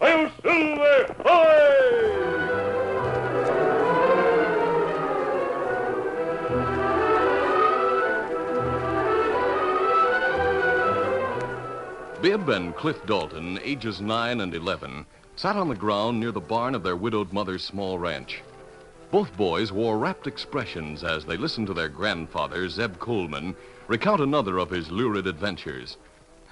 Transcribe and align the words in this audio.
Silver! 0.00 1.14
Bibb 12.22 12.48
and 12.48 12.74
Cliff 12.76 13.04
Dalton, 13.06 13.58
ages 13.62 14.00
9 14.00 14.40
and 14.40 14.54
11, 14.54 15.06
sat 15.36 15.56
on 15.56 15.68
the 15.68 15.74
ground 15.74 16.20
near 16.20 16.32
the 16.32 16.40
barn 16.40 16.74
of 16.74 16.82
their 16.82 16.96
widowed 16.96 17.32
mother's 17.32 17.64
small 17.64 17.98
ranch. 17.98 18.42
Both 19.10 19.36
boys 19.36 19.72
wore 19.72 19.98
rapt 19.98 20.26
expressions 20.26 21.02
as 21.02 21.24
they 21.24 21.36
listened 21.36 21.66
to 21.66 21.74
their 21.74 21.88
grandfather, 21.88 22.68
Zeb 22.68 22.98
Coleman, 22.98 23.56
recount 23.88 24.20
another 24.20 24.58
of 24.58 24.70
his 24.70 24.90
lurid 24.90 25.26
adventures. 25.26 25.96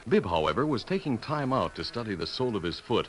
Bib, 0.09 0.27
however, 0.27 0.67
was 0.67 0.85
taking 0.85 1.19
time 1.19 1.53
out 1.53 1.75
to 1.77 1.85
study 1.85 2.15
the 2.15 2.27
sole 2.27 2.57
of 2.57 2.63
his 2.63 2.81
foot, 2.81 3.09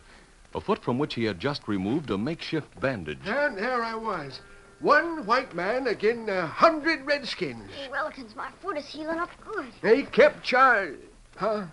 a 0.54 0.62
foot 0.62 0.84
from 0.84 0.98
which 0.98 1.16
he 1.16 1.26
had 1.26 1.40
just 1.40 1.68
removed 1.68 2.10
a 2.10 2.18
makeshift 2.18 2.80
bandage. 2.80 3.20
And 3.26 3.58
there 3.58 3.84
I 3.84 3.96
was. 3.96 4.42
One 4.80 5.26
white 5.26 5.54
man 5.54 5.88
again 5.88 6.30
a 6.30 6.48
hundred 6.48 7.06
redskins. 7.06 7.70
Hey, 7.72 7.90
Wilkins, 7.90 8.36
my 8.36 8.50
foot 8.62 8.78
is 8.78 8.88
healing 8.88 9.20
up 9.20 9.30
good. 9.46 9.66
They 9.82 10.04
kept 10.04 10.44
charge. 10.44 10.96
Huh? 11.36 11.66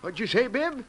What'd 0.00 0.20
you 0.20 0.26
say, 0.26 0.46
Bib? 0.46 0.84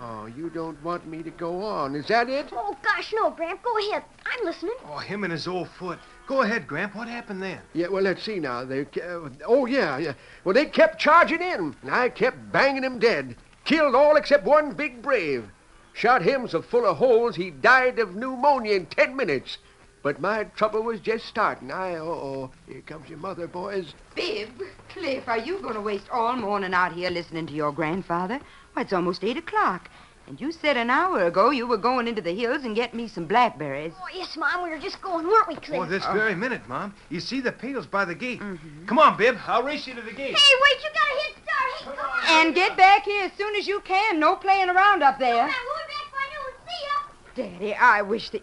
Oh, 0.00 0.26
you 0.26 0.48
don't 0.48 0.80
want 0.84 1.08
me 1.08 1.24
to 1.24 1.30
go 1.30 1.64
on. 1.64 1.96
Is 1.96 2.06
that 2.06 2.28
it? 2.28 2.50
Oh, 2.52 2.76
gosh, 2.82 3.12
no, 3.12 3.30
Gramp. 3.30 3.62
Go 3.64 3.76
ahead. 3.78 4.04
I'm 4.24 4.44
listening. 4.44 4.76
Oh, 4.88 4.98
him 4.98 5.24
and 5.24 5.32
his 5.32 5.48
old 5.48 5.68
foot. 5.70 5.98
Go 6.28 6.42
ahead, 6.42 6.68
Gramp. 6.68 6.94
What 6.94 7.08
happened 7.08 7.42
then? 7.42 7.58
Yeah, 7.72 7.88
well, 7.88 8.04
let's 8.04 8.22
see 8.22 8.38
now. 8.38 8.64
They, 8.64 8.82
uh, 8.82 9.28
oh, 9.44 9.66
yeah, 9.66 9.98
yeah. 9.98 10.12
Well, 10.44 10.54
they 10.54 10.66
kept 10.66 11.00
charging 11.00 11.42
in, 11.42 11.74
and 11.82 11.90
I 11.90 12.10
kept 12.10 12.52
banging 12.52 12.84
'em 12.84 13.00
dead. 13.00 13.34
Killed 13.64 13.96
all 13.96 14.14
except 14.16 14.44
one 14.44 14.72
big 14.72 15.02
brave. 15.02 15.50
Shot 15.98 16.22
him 16.22 16.46
so 16.46 16.62
full 16.62 16.86
of 16.86 16.98
holes 16.98 17.34
he 17.34 17.50
died 17.50 17.98
of 17.98 18.14
pneumonia 18.14 18.74
in 18.74 18.86
ten 18.86 19.16
minutes. 19.16 19.58
But 20.00 20.20
my 20.20 20.44
trouble 20.44 20.82
was 20.84 21.00
just 21.00 21.26
starting. 21.26 21.72
I, 21.72 21.96
oh, 21.96 22.52
here 22.68 22.82
comes 22.82 23.08
your 23.08 23.18
mother, 23.18 23.48
boys. 23.48 23.94
Bib, 24.14 24.62
Cliff, 24.90 25.26
are 25.26 25.38
you 25.38 25.58
going 25.58 25.74
to 25.74 25.80
waste 25.80 26.08
all 26.12 26.36
morning 26.36 26.72
out 26.72 26.92
here 26.92 27.10
listening 27.10 27.48
to 27.48 27.52
your 27.52 27.72
grandfather? 27.72 28.38
Why, 28.74 28.82
it's 28.82 28.92
almost 28.92 29.24
eight 29.24 29.38
o'clock. 29.38 29.90
And 30.28 30.40
you 30.40 30.52
said 30.52 30.76
an 30.76 30.88
hour 30.88 31.26
ago 31.26 31.50
you 31.50 31.66
were 31.66 31.76
going 31.76 32.06
into 32.06 32.22
the 32.22 32.34
hills 32.34 32.62
and 32.62 32.76
get 32.76 32.94
me 32.94 33.08
some 33.08 33.24
blackberries. 33.24 33.92
Oh, 34.00 34.06
yes, 34.14 34.36
Mom. 34.36 34.62
We 34.62 34.70
were 34.70 34.78
just 34.78 35.02
going, 35.02 35.26
weren't 35.26 35.48
we, 35.48 35.56
Cliff? 35.56 35.80
Oh, 35.80 35.84
this 35.84 36.04
oh. 36.06 36.12
very 36.12 36.36
minute, 36.36 36.68
Mom. 36.68 36.94
You 37.10 37.18
see 37.18 37.40
the 37.40 37.50
pails 37.50 37.86
by 37.86 38.04
the 38.04 38.14
gate. 38.14 38.38
Mm-hmm. 38.38 38.86
Come 38.86 39.00
on, 39.00 39.16
Bib. 39.16 39.36
I'll 39.48 39.64
race 39.64 39.86
you 39.88 39.94
to 39.94 40.02
the 40.02 40.12
gate. 40.12 40.38
Hey, 40.38 40.54
wait, 40.62 40.78
you 40.84 40.90
got 40.94 41.08
a 41.08 41.16
head 41.22 41.32
start. 41.42 41.96
Hey, 41.96 42.02
come 42.02 42.10
on. 42.10 42.46
And 42.46 42.54
get 42.54 42.76
back 42.76 43.04
here 43.04 43.24
as 43.24 43.32
soon 43.32 43.56
as 43.56 43.66
you 43.66 43.80
can. 43.80 44.20
No 44.20 44.36
playing 44.36 44.68
around 44.68 45.02
up 45.02 45.18
there. 45.18 45.34
Now, 45.34 45.46
we'll 45.46 45.76
be 45.76 45.94
back 45.94 46.12
by 46.12 46.24
noon. 46.30 46.52
See 46.66 46.84
ya. 46.84 46.94
Daddy, 47.38 47.72
I 47.74 48.02
wish 48.02 48.30
that. 48.30 48.42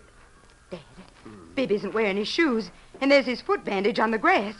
Daddy, 0.71 0.83
Bib 1.55 1.71
isn't 1.71 1.93
wearing 1.93 2.17
his 2.17 2.27
shoes, 2.29 2.71
and 3.01 3.11
there's 3.11 3.25
his 3.25 3.41
foot 3.41 3.63
bandage 3.65 3.99
on 3.99 4.11
the 4.11 4.17
grass. 4.17 4.55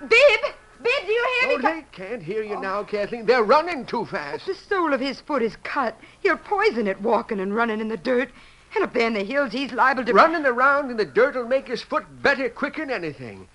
Bib! 0.00 0.40
Bib, 0.82 1.06
do 1.06 1.12
you 1.12 1.28
hear 1.40 1.50
Oh, 1.50 1.56
me? 1.56 1.62
co- 1.62 1.74
they 1.74 1.84
can't 1.92 2.22
hear 2.22 2.42
you 2.42 2.58
now, 2.60 2.82
Kathleen. 2.84 3.26
They're 3.26 3.42
running 3.42 3.84
too 3.86 4.04
fast. 4.06 4.46
The 4.46 4.54
sole 4.54 4.92
of 4.94 5.00
his 5.00 5.20
foot 5.20 5.42
is 5.42 5.56
cut. 5.62 5.98
He'll 6.20 6.36
poison 6.38 6.86
it 6.86 7.00
walking 7.02 7.40
and 7.40 7.54
running 7.54 7.80
in 7.80 7.88
the 7.88 7.96
dirt. 7.98 8.30
And 8.74 8.84
up 8.84 8.92
there 8.94 9.06
in 9.06 9.14
the 9.14 9.24
hills, 9.24 9.52
he's 9.52 9.72
liable 9.72 10.04
to. 10.04 10.12
Running 10.12 10.46
around 10.46 10.90
in 10.90 10.96
the 10.96 11.04
dirt 11.04 11.34
will 11.34 11.46
make 11.46 11.68
his 11.68 11.82
foot 11.82 12.04
better 12.22 12.48
quicker 12.48 12.82
than 12.86 12.90
anything. 13.04 13.48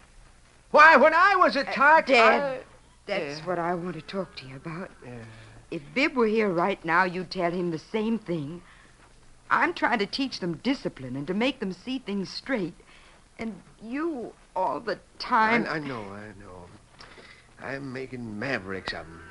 Why, 0.72 0.98
when 0.98 1.14
I 1.14 1.36
was 1.36 1.56
a 1.56 1.62
uh, 1.68 1.72
tart, 1.72 2.08
Dad. 2.08 2.42
I- 2.42 2.60
That's 3.08 3.40
Yeah. 3.40 3.46
what 3.46 3.60
I 3.60 3.74
want 3.76 3.94
to 3.96 4.02
talk 4.02 4.36
to 4.38 4.46
you 4.48 4.56
about. 4.58 4.90
Yeah. 5.06 5.12
If 5.72 5.82
Bib 5.94 6.16
were 6.16 6.26
here 6.28 6.50
right 6.50 6.84
now, 6.84 7.04
you'd 7.06 7.30
tell 7.32 7.52
him 7.52 7.70
the 7.72 7.80
same 7.80 8.18
thing. 8.20 8.62
I'm 9.50 9.74
trying 9.74 10.00
to 10.00 10.06
teach 10.06 10.40
them 10.40 10.58
discipline 10.58 11.16
and 11.16 11.28
to 11.28 11.34
make 11.34 11.60
them 11.60 11.72
see 11.72 12.00
things 12.00 12.30
straight. 12.30 12.74
And 13.38 13.62
you, 13.82 14.34
all 14.56 14.80
the 14.80 14.94
I, 14.94 15.00
time. 15.20 15.68
I 15.70 15.80
know, 15.80 16.02
I 16.02 16.28
know. 16.40 16.66
I'm 17.62 17.92
making 17.92 18.40
mavericks 18.40 18.94
of 18.94 19.06
them, 19.06 19.22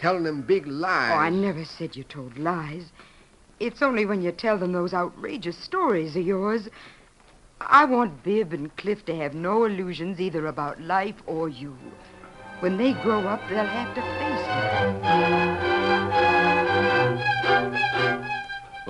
telling 0.00 0.24
them 0.24 0.42
big 0.42 0.66
lies. 0.66 1.12
Oh, 1.12 1.18
I 1.18 1.30
never 1.30 1.64
said 1.64 1.96
you 1.96 2.04
told 2.04 2.38
lies. 2.38 2.92
It's 3.60 3.82
only 3.82 4.06
when 4.06 4.22
you 4.22 4.32
tell 4.32 4.58
them 4.58 4.72
those 4.72 4.94
outrageous 4.94 5.56
stories 5.56 6.16
of 6.16 6.26
yours. 6.26 6.68
I 7.60 7.84
want 7.84 8.24
Bib 8.24 8.52
and 8.52 8.76
Cliff 8.76 9.04
to 9.06 9.14
have 9.14 9.34
no 9.34 9.64
illusions 9.64 10.20
either 10.20 10.46
about 10.46 10.80
life 10.80 11.22
or 11.26 11.48
you. 11.48 11.76
When 12.60 12.76
they 12.76 12.92
grow 12.92 13.20
up, 13.20 13.40
they'll 13.48 13.64
have 13.64 13.94
to 13.94 14.00
face 14.00 14.46
it. 16.38 16.41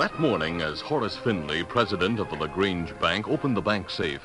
That 0.02 0.18
morning, 0.18 0.62
as 0.62 0.80
Horace 0.80 1.16
Finley, 1.16 1.62
president 1.62 2.18
of 2.18 2.28
the 2.28 2.34
LaGrange 2.34 2.92
Bank, 2.98 3.28
opened 3.28 3.56
the 3.56 3.62
bank 3.62 3.88
safe, 3.88 4.20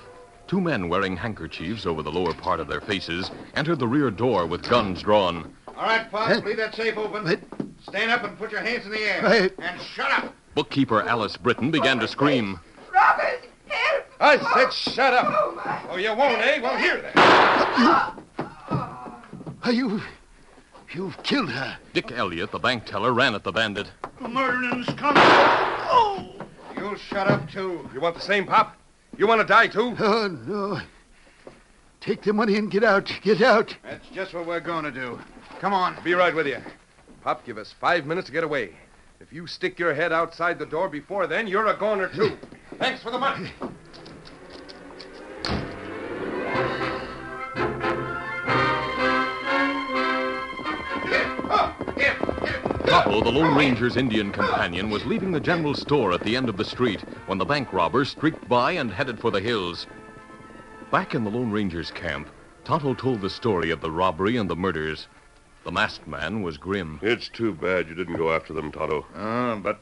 two 0.48 0.60
men 0.60 0.90
wearing 0.90 1.16
handkerchiefs 1.16 1.86
over 1.86 2.02
the 2.02 2.12
lower 2.12 2.34
part 2.34 2.60
of 2.60 2.68
their 2.68 2.82
faces 2.82 3.30
entered 3.54 3.78
the 3.78 3.88
rear 3.88 4.10
door 4.10 4.48
with 4.48 4.68
guns 4.68 5.04
drawn. 5.04 5.54
All 5.68 5.84
right, 5.84 6.10
Fox, 6.10 6.44
leave 6.44 6.58
that 6.58 6.74
safe 6.74 6.98
open. 6.98 7.28
Stand 7.88 8.10
up 8.10 8.24
and 8.24 8.36
put 8.40 8.52
your 8.52 8.62
hands 8.62 8.88
in 8.88 8.92
the 8.92 9.02
air. 9.02 9.52
And 9.60 9.80
shut 9.80 10.10
up. 10.10 10.34
Bookkeeper 10.56 11.04
Alice 11.04 11.38
Britton 11.38 11.70
began 11.70 12.00
to 12.00 12.08
scream. 12.08 12.60
Robbers, 12.92 13.42
help! 13.68 14.06
I 14.20 14.38
said 14.56 14.74
shut 14.74 15.14
up. 15.14 15.28
Oh, 15.92 15.98
you 15.98 16.10
won't, 16.16 16.42
eh? 16.42 16.60
Well, 16.60 16.78
here 16.80 17.04
then. 17.04 17.12
Are 19.62 19.72
You've, 19.72 20.04
You've 20.92 21.22
killed 21.22 21.52
her. 21.52 21.78
Dick 21.94 22.12
Elliott, 22.12 22.52
the 22.52 22.58
bank 22.58 22.86
teller, 22.86 23.14
ran 23.14 23.36
at 23.36 23.44
the 23.44 23.52
bandit. 23.52 23.92
The 24.22 24.28
murdering's 24.28 24.88
coming. 24.96 25.22
Oh! 25.24 26.28
You'll 26.76 26.96
shut 26.96 27.28
up, 27.28 27.50
too. 27.50 27.88
You 27.94 28.00
want 28.00 28.16
the 28.16 28.22
same, 28.22 28.46
Pop? 28.46 28.76
You 29.18 29.28
want 29.28 29.42
to 29.42 29.48
die, 29.48 29.68
too? 29.68 29.96
Oh, 30.00 30.28
no. 30.28 30.80
Take 32.02 32.24
the 32.24 32.34
money 32.34 32.56
and 32.56 32.72
get 32.72 32.84
out. 32.84 33.12
Get 33.22 33.42
out. 33.42 33.76
That's 33.84 34.08
just 34.10 34.34
what 34.34 34.48
we're 34.48 34.60
going 34.60 34.86
to 34.86 34.92
do. 34.92 35.20
Come 35.60 35.74
on. 35.74 35.98
Be 36.04 36.14
right 36.14 36.34
with 36.34 36.48
you. 36.48 36.58
Pop, 37.24 37.46
give 37.46 37.58
us 37.58 37.74
five 37.80 38.06
minutes 38.06 38.28
to 38.28 38.34
get 38.34 38.44
away. 38.44 38.72
If 39.20 39.34
you 39.34 39.48
stick 39.48 39.78
your 39.80 39.94
head 39.94 40.12
outside 40.12 40.60
the 40.60 40.66
door 40.66 40.90
before 40.90 41.28
then, 41.28 41.48
you're 41.48 41.68
a 41.68 41.78
goner, 41.78 42.08
too. 42.08 42.38
Thanks 42.78 43.02
for 43.04 43.12
the 43.12 43.20
money. 43.20 43.52
Tonto, 53.08 53.22
the 53.22 53.40
Lone 53.40 53.56
Ranger's 53.56 53.96
Indian 53.96 54.34
companion, 54.34 54.90
was 54.90 55.06
leaving 55.06 55.32
the 55.32 55.40
general 55.40 55.74
store 55.74 56.12
at 56.12 56.24
the 56.24 56.36
end 56.36 56.50
of 56.50 56.58
the 56.58 56.66
street 56.66 57.00
when 57.28 57.38
the 57.38 57.46
bank 57.46 57.72
robbers 57.72 58.10
streaked 58.10 58.50
by 58.50 58.74
and 58.74 58.92
headed 58.92 59.18
for 59.18 59.32
the 59.32 59.40
hills. 59.40 59.88
Back 60.92 61.16
in 61.16 61.24
the 61.24 61.30
Lone 61.30 61.50
Ranger's 61.50 61.90
camp, 61.90 62.28
Tonto 62.66 62.94
told 62.94 63.22
the 63.22 63.30
story 63.30 63.72
of 63.72 63.80
the 63.80 63.90
robbery 63.90 64.36
and 64.36 64.50
the 64.50 64.58
murders. 64.58 65.08
The 65.64 65.72
masked 65.72 66.06
man 66.06 66.42
was 66.42 66.58
grim. 66.58 67.00
It's 67.02 67.30
too 67.30 67.54
bad 67.54 67.88
you 67.88 67.96
didn't 67.96 68.18
go 68.18 68.34
after 68.34 68.52
them, 68.52 68.74
Tonto. 68.74 69.06
Ah, 69.16 69.56
but 69.56 69.80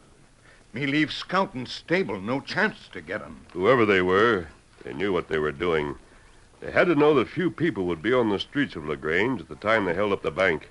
me 0.71 0.85
leave 0.85 1.11
scouting 1.11 1.65
stable. 1.65 2.21
No 2.21 2.41
chance 2.41 2.87
to 2.89 3.01
get 3.01 3.23
'em. 3.23 3.37
Whoever 3.53 3.87
they 3.87 4.03
were, 4.03 4.49
they 4.83 4.93
knew 4.93 5.11
what 5.11 5.29
they 5.29 5.39
were 5.39 5.51
doing. 5.51 5.95
They 6.61 6.69
had 6.69 6.85
to 6.89 6.95
know 6.95 7.15
that 7.15 7.29
few 7.29 7.49
people 7.49 7.87
would 7.87 8.03
be 8.03 8.13
on 8.13 8.29
the 8.29 8.37
streets 8.37 8.75
of 8.75 8.85
LaGrange 8.85 9.41
at 9.41 9.49
the 9.49 9.55
time 9.55 9.85
they 9.85 9.95
held 9.95 10.13
up 10.13 10.21
the 10.21 10.29
bank. 10.29 10.69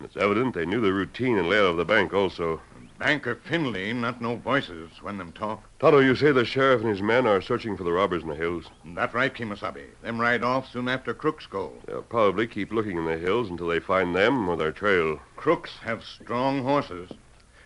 And 0.00 0.06
it's 0.06 0.16
evident 0.16 0.54
they 0.54 0.64
knew 0.64 0.80
the 0.80 0.94
routine 0.94 1.36
and 1.36 1.46
layout 1.46 1.72
of 1.72 1.76
the 1.76 1.84
bank 1.84 2.14
also. 2.14 2.62
Banker 2.98 3.34
Finley, 3.34 3.92
not 3.92 4.22
no 4.22 4.36
voices 4.36 4.90
when 5.02 5.18
them 5.18 5.30
talk. 5.30 5.62
Tonto, 5.78 5.98
you 5.98 6.16
say 6.16 6.32
the 6.32 6.46
sheriff 6.46 6.80
and 6.80 6.88
his 6.88 7.02
men 7.02 7.26
are 7.26 7.42
searching 7.42 7.76
for 7.76 7.84
the 7.84 7.92
robbers 7.92 8.22
in 8.22 8.30
the 8.30 8.34
hills. 8.34 8.64
That 8.94 9.12
right, 9.12 9.34
Kemosabe. 9.34 9.88
Them 10.00 10.18
ride 10.18 10.42
off 10.42 10.72
soon 10.72 10.88
after 10.88 11.12
Crooks 11.12 11.46
go. 11.46 11.74
They'll 11.86 12.00
probably 12.00 12.46
keep 12.46 12.72
looking 12.72 12.96
in 12.96 13.04
the 13.04 13.18
hills 13.18 13.50
until 13.50 13.66
they 13.66 13.78
find 13.78 14.16
them 14.16 14.48
or 14.48 14.56
their 14.56 14.72
trail. 14.72 15.20
Crooks 15.36 15.72
have 15.82 16.02
strong 16.02 16.62
horses. 16.62 17.10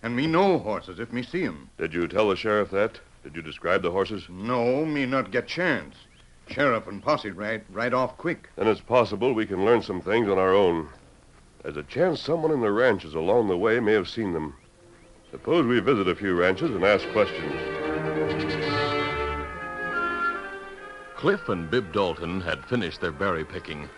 And 0.03 0.17
me 0.17 0.27
know 0.27 0.59
horses 0.59 0.99
if 0.99 1.13
me 1.13 1.23
see 1.23 1.45
'em. 1.45 1.71
Did 1.79 1.95
you 1.95 2.09
tell 2.09 2.31
the 2.31 2.37
sheriff 2.37 2.71
that? 2.71 2.99
Did 3.23 3.37
you 3.37 3.43
describe 3.43 3.83
the 3.83 3.93
horses? 3.93 4.29
No, 4.29 4.85
me 4.85 5.07
not 5.07 5.31
get 5.31 5.47
chance. 5.47 5.95
Sheriff 6.49 6.89
and 6.89 7.01
posse 7.01 7.31
ride 7.31 7.65
right 7.71 7.95
off 7.95 8.19
quick. 8.19 8.51
Then 8.57 8.67
it's 8.67 8.81
possible 8.81 9.33
we 9.33 9.47
can 9.47 9.65
learn 9.65 9.83
some 9.83 10.01
things 10.01 10.29
on 10.29 10.37
our 10.37 10.53
own. 10.53 10.89
There's 11.65 11.79
a 11.79 11.83
chance 11.83 12.21
someone 12.21 12.53
in 12.53 12.61
the 12.61 12.71
ranches 12.71 13.15
along 13.15 13.49
the 13.49 13.57
way 13.57 13.81
may 13.81 13.95
have 13.95 14.07
seen 14.07 14.35
them. 14.35 14.55
Suppose 15.31 15.65
we 15.65 15.81
visit 15.81 16.07
a 16.07 16.15
few 16.15 16.39
ranches 16.39 16.71
and 16.71 16.85
ask 16.85 17.09
questions. 17.09 17.55
Cliff 21.17 21.49
and 21.49 21.71
Bib 21.71 21.91
Dalton 21.91 22.43
had 22.43 22.67
finished 22.67 23.01
their 23.01 23.13
berry 23.13 23.47
picking, 23.47 23.89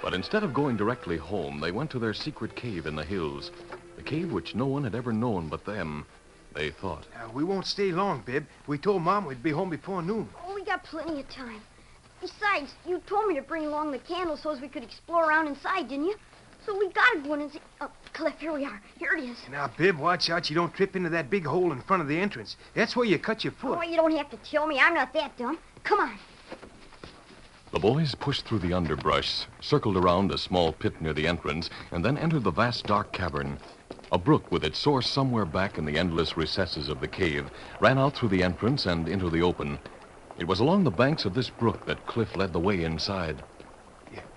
but 0.00 0.14
instead 0.14 0.44
of 0.44 0.54
going 0.54 0.76
directly 0.76 1.16
home, 1.16 1.58
they 1.58 1.72
went 1.72 1.90
to 1.90 1.98
their 1.98 2.14
secret 2.14 2.54
cave 2.54 2.86
in 2.86 2.94
the 2.94 3.04
hills. 3.04 3.50
The 3.96 4.04
cave 4.04 4.30
which 4.30 4.54
no 4.54 4.66
one 4.66 4.84
had 4.84 4.94
ever 4.94 5.12
known 5.12 5.48
but 5.48 5.64
them, 5.64 6.06
they 6.54 6.70
thought. 6.70 7.06
Uh, 7.16 7.28
we 7.34 7.42
won't 7.42 7.66
stay 7.66 7.90
long, 7.90 8.22
Bib. 8.24 8.46
We 8.68 8.78
told 8.78 9.02
Mom 9.02 9.26
we'd 9.26 9.42
be 9.42 9.50
home 9.50 9.70
before 9.70 10.00
noon. 10.00 10.28
Oh, 10.46 10.54
we 10.54 10.64
got 10.64 10.84
plenty 10.84 11.18
of 11.18 11.28
time. 11.28 11.60
Besides, 12.20 12.72
you 12.86 13.02
told 13.08 13.26
me 13.26 13.34
to 13.34 13.42
bring 13.42 13.66
along 13.66 13.90
the 13.90 13.98
candle 13.98 14.36
so 14.36 14.50
as 14.50 14.60
we 14.60 14.68
could 14.68 14.84
explore 14.84 15.28
around 15.28 15.48
inside, 15.48 15.88
didn't 15.88 16.06
you? 16.06 16.14
So 16.66 16.76
we 16.76 16.90
gotta 16.90 17.20
go 17.20 17.34
in 17.34 17.42
and 17.42 17.52
see. 17.52 17.60
Oh, 17.80 17.90
Cliff, 18.12 18.34
here 18.40 18.52
we 18.52 18.64
are. 18.64 18.82
Here 18.98 19.12
it 19.16 19.22
is. 19.22 19.36
Now, 19.52 19.70
Bib, 19.78 19.98
watch 19.98 20.28
out 20.30 20.50
you 20.50 20.56
don't 20.56 20.74
trip 20.74 20.96
into 20.96 21.08
that 21.10 21.30
big 21.30 21.46
hole 21.46 21.70
in 21.70 21.80
front 21.80 22.02
of 22.02 22.08
the 22.08 22.18
entrance. 22.18 22.56
That's 22.74 22.96
where 22.96 23.06
you 23.06 23.20
cut 23.20 23.44
your 23.44 23.52
foot. 23.52 23.78
Oh, 23.78 23.82
you 23.82 23.94
don't 23.94 24.16
have 24.16 24.28
to 24.30 24.36
tell 24.38 24.66
me. 24.66 24.80
I'm 24.80 24.94
not 24.94 25.12
that 25.12 25.36
dumb. 25.38 25.58
Come 25.84 26.00
on. 26.00 26.18
The 27.70 27.78
boys 27.78 28.16
pushed 28.16 28.46
through 28.46 28.60
the 28.60 28.72
underbrush, 28.72 29.46
circled 29.60 29.96
around 29.96 30.32
a 30.32 30.38
small 30.38 30.72
pit 30.72 31.00
near 31.00 31.12
the 31.12 31.28
entrance, 31.28 31.70
and 31.92 32.04
then 32.04 32.18
entered 32.18 32.42
the 32.42 32.50
vast 32.50 32.86
dark 32.86 33.12
cavern. 33.12 33.58
A 34.10 34.18
brook 34.18 34.50
with 34.50 34.64
its 34.64 34.78
source 34.78 35.08
somewhere 35.08 35.44
back 35.44 35.78
in 35.78 35.84
the 35.84 35.98
endless 35.98 36.36
recesses 36.36 36.88
of 36.88 37.00
the 37.00 37.08
cave 37.08 37.48
ran 37.80 37.98
out 37.98 38.16
through 38.16 38.30
the 38.30 38.42
entrance 38.42 38.86
and 38.86 39.08
into 39.08 39.30
the 39.30 39.42
open. 39.42 39.78
It 40.38 40.48
was 40.48 40.58
along 40.58 40.82
the 40.82 40.90
banks 40.90 41.24
of 41.24 41.34
this 41.34 41.50
brook 41.50 41.86
that 41.86 42.06
Cliff 42.06 42.34
led 42.34 42.52
the 42.52 42.60
way 42.60 42.82
inside. 42.82 43.42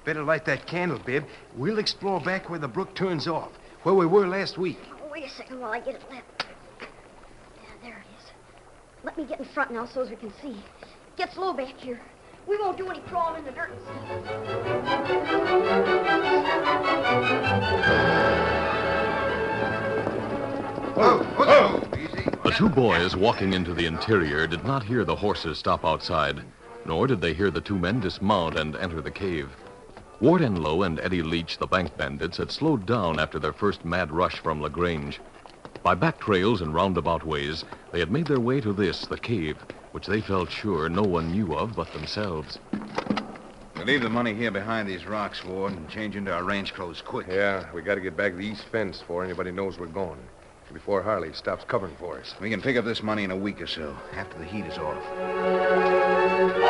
You 0.09 0.15
better 0.15 0.25
light 0.25 0.45
that 0.45 0.65
candle, 0.65 0.97
Bib. 0.97 1.23
We'll 1.55 1.77
explore 1.77 2.19
back 2.19 2.49
where 2.49 2.57
the 2.57 2.67
brook 2.67 2.95
turns 2.95 3.27
off, 3.27 3.51
where 3.83 3.93
we 3.93 4.07
were 4.07 4.25
last 4.25 4.57
week. 4.57 4.79
Oh, 5.03 5.11
wait 5.11 5.23
a 5.23 5.29
second 5.29 5.59
while 5.59 5.71
I 5.71 5.79
get 5.79 5.93
it 5.93 6.01
lit. 6.09 6.23
Yeah, 6.79 6.87
there 7.83 7.99
it 7.99 8.05
is. 8.17 8.31
Let 9.03 9.19
me 9.19 9.25
get 9.25 9.37
in 9.37 9.45
front 9.45 9.69
now 9.69 9.85
so 9.85 10.01
as 10.01 10.09
we 10.09 10.15
can 10.15 10.33
see. 10.41 10.63
Get 11.15 11.31
slow 11.33 11.53
back 11.53 11.77
here. 11.77 12.01
We 12.47 12.57
won't 12.57 12.75
do 12.75 12.89
any 12.89 13.01
crawling 13.01 13.37
in 13.41 13.45
the 13.45 13.51
dirt 13.51 13.69
and 13.69 13.81
stuff. 13.83 13.97
Whoa, 20.95 21.23
whoa. 21.37 21.79
The 22.43 22.55
two 22.57 22.69
boys 22.69 23.15
walking 23.15 23.53
into 23.53 23.75
the 23.75 23.85
interior 23.85 24.47
did 24.47 24.63
not 24.63 24.81
hear 24.81 25.05
the 25.05 25.17
horses 25.17 25.59
stop 25.59 25.85
outside, 25.85 26.41
nor 26.83 27.05
did 27.05 27.21
they 27.21 27.35
hear 27.35 27.51
the 27.51 27.61
two 27.61 27.77
men 27.77 27.99
dismount 27.99 28.57
and 28.57 28.75
enter 28.75 29.01
the 29.01 29.11
cave. 29.11 29.51
Ward 30.21 30.41
Enlow 30.41 30.85
and 30.85 30.99
Eddie 30.99 31.21
Leach, 31.21 31.57
the 31.59 31.67
bank 31.67 31.95
bandits, 31.95 32.35
had 32.35 32.51
slowed 32.51 32.85
down 32.85 33.19
after 33.21 33.39
their 33.39 33.53
first 33.53 33.85
mad 33.85 34.11
rush 34.11 34.37
from 34.39 34.61
LaGrange. 34.61 35.21
By 35.81 35.95
back 35.95 36.19
trails 36.19 36.59
and 36.59 36.73
roundabout 36.73 37.23
ways, 37.23 37.63
they 37.93 37.99
had 37.99 38.11
made 38.11 38.25
their 38.25 38.41
way 38.41 38.59
to 38.59 38.73
this, 38.73 39.07
the 39.07 39.17
cave, 39.17 39.55
which 39.93 40.07
they 40.07 40.19
felt 40.19 40.51
sure 40.51 40.89
no 40.89 41.03
one 41.03 41.31
knew 41.31 41.55
of 41.55 41.73
but 41.73 41.93
themselves. 41.93 42.59
We'll 43.77 43.85
leave 43.85 44.01
the 44.01 44.09
money 44.09 44.33
here 44.33 44.51
behind 44.51 44.89
these 44.89 45.05
rocks, 45.05 45.45
Ward, 45.45 45.71
and 45.71 45.89
change 45.89 46.17
into 46.17 46.33
our 46.33 46.43
range 46.43 46.73
clothes 46.73 47.01
quick. 47.01 47.27
Yeah, 47.29 47.71
we 47.73 47.81
got 47.81 47.95
to 47.95 48.01
get 48.01 48.17
back 48.17 48.33
to 48.33 48.37
the 48.39 48.45
east 48.45 48.65
fence 48.65 48.99
before 48.99 49.23
anybody 49.23 49.51
knows 49.51 49.79
we're 49.79 49.87
going. 49.87 50.19
Before 50.73 51.01
Harley 51.01 51.31
stops 51.31 51.63
covering 51.63 51.95
for 51.97 52.19
us. 52.19 52.35
We 52.41 52.49
can 52.49 52.61
pick 52.61 52.75
up 52.75 52.83
this 52.83 53.01
money 53.01 53.23
in 53.23 53.31
a 53.31 53.37
week 53.37 53.61
or 53.61 53.67
so, 53.67 53.95
after 54.13 54.37
the 54.37 54.45
heat 54.45 54.65
is 54.65 54.77
off. 54.77 56.68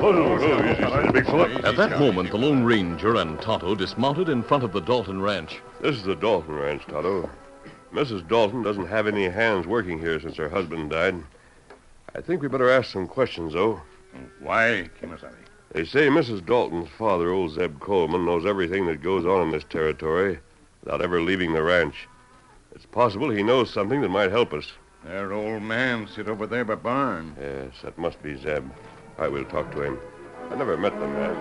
At 0.00 1.76
that 1.76 1.98
moment, 1.98 2.30
the 2.30 2.38
Lone 2.38 2.62
Ranger 2.62 3.16
and 3.16 3.40
Tonto 3.42 3.74
dismounted 3.74 4.28
in 4.28 4.44
front 4.44 4.62
of 4.62 4.72
the 4.72 4.78
Dalton 4.78 5.20
Ranch. 5.20 5.60
This 5.80 5.96
is 5.96 6.04
the 6.04 6.14
Dalton 6.14 6.54
Ranch, 6.54 6.86
Tonto. 6.86 7.28
Mrs. 7.92 8.28
Dalton 8.28 8.62
doesn't 8.62 8.86
have 8.86 9.08
any 9.08 9.28
hands 9.28 9.66
working 9.66 9.98
here 9.98 10.20
since 10.20 10.36
her 10.36 10.48
husband 10.48 10.90
died. 10.90 11.16
I 12.14 12.20
think 12.20 12.42
we 12.42 12.48
better 12.48 12.70
ask 12.70 12.92
some 12.92 13.08
questions, 13.08 13.54
though. 13.54 13.82
Why, 14.38 14.88
Kemosabe? 15.02 15.34
They 15.72 15.84
say 15.84 16.06
Mrs. 16.06 16.46
Dalton's 16.46 16.88
father, 16.90 17.30
old 17.30 17.50
Zeb 17.50 17.80
Coleman, 17.80 18.24
knows 18.24 18.46
everything 18.46 18.86
that 18.86 19.02
goes 19.02 19.26
on 19.26 19.48
in 19.48 19.50
this 19.50 19.64
territory 19.64 20.38
without 20.84 21.02
ever 21.02 21.20
leaving 21.20 21.54
the 21.54 21.62
ranch. 21.64 22.06
It's 22.72 22.86
possible 22.86 23.30
he 23.30 23.42
knows 23.42 23.72
something 23.72 24.00
that 24.02 24.10
might 24.10 24.30
help 24.30 24.52
us. 24.52 24.70
Their 25.04 25.32
old 25.32 25.64
man 25.64 26.06
sit 26.06 26.28
over 26.28 26.46
there 26.46 26.64
by 26.64 26.76
barn. 26.76 27.34
Yes, 27.40 27.82
that 27.82 27.98
must 27.98 28.22
be 28.22 28.36
Zeb. 28.36 28.64
I 29.18 29.28
will 29.28 29.44
talk 29.44 29.70
to 29.72 29.82
him. 29.82 29.98
I 30.50 30.54
never 30.54 30.76
met 30.76 30.98
the 30.98 31.06
man. 31.06 31.36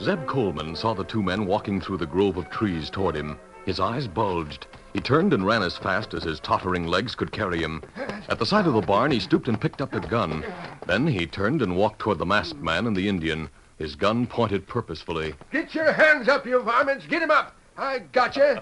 Zeb 0.00 0.26
Coleman 0.26 0.74
saw 0.74 0.94
the 0.94 1.04
two 1.04 1.22
men 1.22 1.44
walking 1.44 1.80
through 1.80 1.98
the 1.98 2.06
grove 2.06 2.36
of 2.36 2.48
trees 2.50 2.88
toward 2.88 3.14
him. 3.14 3.38
His 3.66 3.78
eyes 3.78 4.06
bulged. 4.06 4.66
He 4.94 5.00
turned 5.00 5.34
and 5.34 5.44
ran 5.44 5.62
as 5.62 5.76
fast 5.76 6.14
as 6.14 6.22
his 6.22 6.40
tottering 6.40 6.86
legs 6.86 7.14
could 7.14 7.30
carry 7.30 7.58
him. 7.58 7.82
At 8.28 8.38
the 8.38 8.46
side 8.46 8.66
of 8.66 8.72
the 8.72 8.80
barn, 8.80 9.10
he 9.10 9.20
stooped 9.20 9.48
and 9.48 9.60
picked 9.60 9.82
up 9.82 9.92
a 9.92 10.00
gun. 10.00 10.44
Then 10.86 11.06
he 11.06 11.26
turned 11.26 11.60
and 11.60 11.76
walked 11.76 11.98
toward 11.98 12.18
the 12.18 12.24
masked 12.26 12.60
man 12.60 12.86
and 12.86 12.96
the 12.96 13.08
Indian. 13.08 13.50
his 13.78 13.94
gun 13.94 14.26
pointed 14.26 14.66
purposefully. 14.66 15.34
Get 15.52 15.74
your 15.74 15.92
hands 15.92 16.28
up, 16.28 16.46
you 16.46 16.60
varmints. 16.60 17.06
Get 17.06 17.22
him 17.22 17.30
up. 17.30 17.54
I 17.76 17.98
got 17.98 18.36
you. 18.36 18.58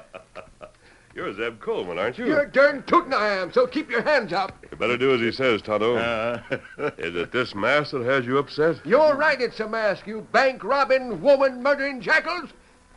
You're 1.17 1.33
Zeb 1.33 1.61
Coleman, 1.61 1.99
aren't 1.99 2.19
you? 2.19 2.27
You're 2.27 2.45
darn 2.45 2.83
tootin' 2.83 3.15
I 3.15 3.29
am, 3.29 3.51
so 3.51 3.67
keep 3.67 3.91
your 3.91 4.03
hands 4.03 4.35
up. 4.35 4.55
You 4.71 4.77
better 4.77 4.99
do 4.99 5.15
as 5.15 5.21
he 5.23 5.33
says, 5.33 5.63
Tonto. 5.63 5.97
Uh. 5.97 6.43
Is 6.99 7.17
it 7.17 7.33
this 7.33 7.55
mask 7.55 7.93
that 7.93 8.03
has 8.03 8.27
you 8.27 8.37
upset? 8.37 8.85
You're 8.85 9.17
right, 9.17 9.41
it's 9.41 9.59
a 9.61 9.67
mask, 9.67 10.07
you 10.07 10.27
bank 10.33 10.63
robbing, 10.63 11.23
woman 11.23 11.63
murdering 11.63 12.03
jackals. 12.03 12.51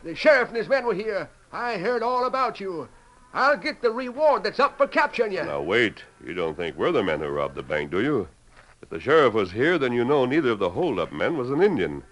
The 0.04 0.14
sheriff 0.14 0.48
and 0.48 0.56
his 0.58 0.68
men 0.68 0.84
were 0.84 0.92
here. 0.92 1.30
I 1.50 1.78
heard 1.78 2.02
all 2.02 2.26
about 2.26 2.60
you. 2.60 2.90
I'll 3.32 3.56
get 3.56 3.80
the 3.80 3.90
reward 3.90 4.42
that's 4.42 4.60
up 4.60 4.76
for 4.76 4.86
capturing 4.86 5.32
you. 5.32 5.44
Now, 5.44 5.62
wait. 5.62 6.04
You 6.22 6.34
don't 6.34 6.58
think 6.58 6.76
we're 6.76 6.92
the 6.92 7.02
men 7.02 7.20
who 7.20 7.28
robbed 7.28 7.54
the 7.54 7.62
bank, 7.62 7.90
do 7.90 8.02
you? 8.02 8.28
If 8.82 8.90
the 8.90 9.00
sheriff 9.00 9.32
was 9.32 9.50
here, 9.50 9.78
then 9.78 9.94
you 9.94 10.04
know 10.04 10.26
neither 10.26 10.50
of 10.50 10.58
the 10.58 10.68
hold-up 10.68 11.10
men 11.10 11.38
was 11.38 11.48
an 11.48 11.62
Indian. 11.62 12.02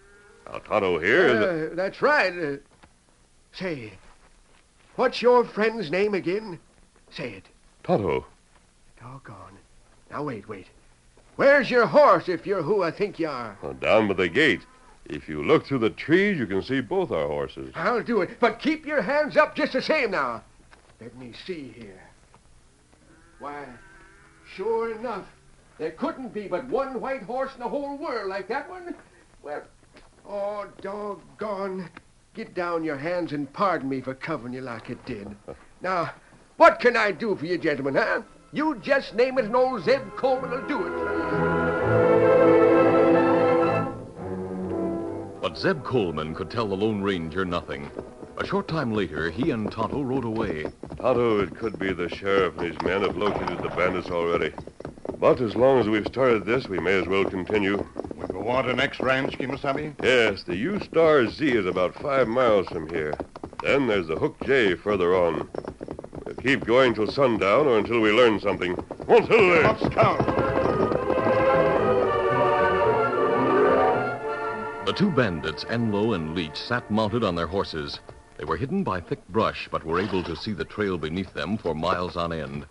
Now, 0.47 0.61
Tonto 0.61 0.99
here 1.00 1.27
is 1.27 1.41
a... 1.41 1.73
Uh, 1.73 1.75
that's 1.75 2.00
right. 2.00 2.33
Uh, 2.33 2.57
say, 3.53 3.93
what's 4.99 5.23
your 5.23 5.45
friend's 5.45 5.90
name 5.90 6.12
again? 6.12 6.59
Say 7.11 7.31
it. 7.31 7.45
Tonto. 7.85 8.26
Doggone. 9.00 9.59
Now, 10.11 10.25
wait, 10.25 10.49
wait. 10.49 10.67
Where's 11.37 11.71
your 11.71 11.87
horse 11.87 12.28
if 12.28 12.45
you're 12.45 12.62
who 12.62 12.83
I 12.83 12.90
think 12.90 13.19
you 13.21 13.28
are? 13.28 13.57
Well, 13.62 13.75
down 13.75 14.09
by 14.09 14.14
the 14.14 14.28
gate. 14.28 14.62
If 15.07 15.28
you 15.28 15.43
look 15.43 15.64
through 15.64 15.78
the 15.78 15.90
trees, 15.90 16.37
you 16.37 16.47
can 16.47 16.62
see 16.62 16.81
both 16.81 17.12
our 17.12 17.28
horses. 17.28 17.73
I'll 17.76 18.02
do 18.02 18.23
it, 18.23 18.40
but 18.40 18.59
keep 18.59 18.85
your 18.85 19.00
hands 19.00 19.37
up 19.37 19.55
just 19.55 19.73
the 19.73 19.81
same 19.81 20.11
now. 20.11 20.43
Let 21.00 21.17
me 21.17 21.33
see 21.47 21.73
here. 21.76 22.02
Why, 23.38 23.64
sure 24.55 24.93
enough, 24.99 25.26
there 25.78 25.93
couldn't 25.93 26.35
be 26.35 26.49
but 26.49 26.67
one 26.67 27.00
white 27.00 27.23
horse 27.23 27.55
in 27.55 27.61
the 27.61 27.69
whole 27.69 27.97
world 27.97 28.28
like 28.28 28.49
that 28.49 28.69
one. 28.69 28.95
Well, 29.43 29.62
oh, 30.28 30.67
doggone. 30.83 31.88
Get 32.38 32.54
down 32.54 32.85
your 32.85 32.97
hands 32.97 33.33
and 33.33 33.52
pardon 33.52 33.88
me 33.88 34.00
for 34.00 34.14
covering 34.14 34.54
you 34.54 34.61
like 34.61 34.90
it 34.90 35.04
did. 35.04 35.26
Now, 35.83 36.12
what 36.57 36.78
can 36.78 36.97
I 36.97 37.11
do 37.11 37.35
for 37.35 37.47
you, 37.47 37.59
gentlemen, 37.59 37.97
huh? 37.97 38.23
You 38.52 38.76
just 38.80 39.16
name 39.16 39.38
it 39.38 39.47
and 39.47 39.57
old 39.57 39.83
Zeb 39.83 40.14
Coleman 40.14 40.52
will 40.52 40.64
do 40.68 40.87
it 40.87 40.92
for 40.92 41.14
you. 45.33 45.40
But 45.40 45.59
Zeb 45.59 45.83
Coleman 45.83 46.33
could 46.33 46.49
tell 46.49 46.68
the 46.68 46.76
Lone 46.76 47.02
Ranger 47.02 47.45
nothing. 47.45 47.90
A 48.37 48.47
short 48.47 48.68
time 48.68 48.95
later, 48.95 49.30
he 49.30 49.50
and 49.50 49.73
Tonto 49.73 50.00
rode 50.00 50.25
away. 50.25 50.71
Tonto, 50.97 51.40
it 51.40 51.57
could 51.57 51.76
be 51.76 51.92
the 51.92 52.09
sheriff 52.09 52.57
and 52.57 52.73
his 52.73 52.80
men 52.83 53.02
have 53.02 53.16
located 53.16 53.59
the 53.59 53.71
bandits 53.71 54.11
already. 54.11 54.52
But 55.18 55.40
as 55.40 55.57
long 55.57 55.80
as 55.80 55.88
we've 55.88 56.07
started 56.07 56.45
this, 56.45 56.68
we 56.68 56.78
may 56.78 57.00
as 57.00 57.09
well 57.09 57.25
continue. 57.25 57.85
We 58.49 58.55
go 58.55 58.61
X 58.61 58.69
to 58.69 58.75
next 58.75 59.00
ranch, 59.00 59.37
Kemosabe? 59.37 59.95
Yes, 60.02 60.43
the 60.43 60.57
U 60.57 60.81
Star 60.81 61.26
Z 61.28 61.47
is 61.47 61.67
about 61.67 61.95
five 61.95 62.28
miles 62.28 62.67
from 62.69 62.88
here. 62.88 63.12
Then 63.62 63.87
there's 63.87 64.07
the 64.07 64.17
Hook 64.17 64.38
J 64.47 64.75
further 64.75 65.14
on. 65.14 65.50
We'll 66.25 66.35
keep 66.37 66.64
going 66.64 66.95
till 66.95 67.09
sundown 67.09 67.67
or 67.67 67.76
until 67.76 68.00
we 68.00 68.11
learn 68.11 68.40
something. 68.40 68.73
Until 69.07 69.50
then. 69.50 69.64
Let's 69.64 69.95
count. 69.95 70.26
The 74.87 74.95
two 74.97 75.11
bandits, 75.11 75.64
Enlow 75.64 76.14
and 76.14 76.35
Leach, 76.35 76.57
sat 76.57 76.90
mounted 76.90 77.25
on 77.25 77.35
their 77.35 77.49
horses. 77.49 78.00
They 78.38 78.47
were 78.47 78.57
hidden 78.57 78.83
by 78.83 79.02
thick 79.02 79.28
brush, 79.28 79.69
but 79.71 79.85
were 79.85 80.00
able 80.00 80.23
to 80.23 80.35
see 80.35 80.55
the 80.55 80.64
trail 80.64 80.97
beneath 80.97 81.35
them 81.35 81.59
for 81.59 81.75
miles 81.75 82.17
on 82.17 82.33
end. 82.33 82.64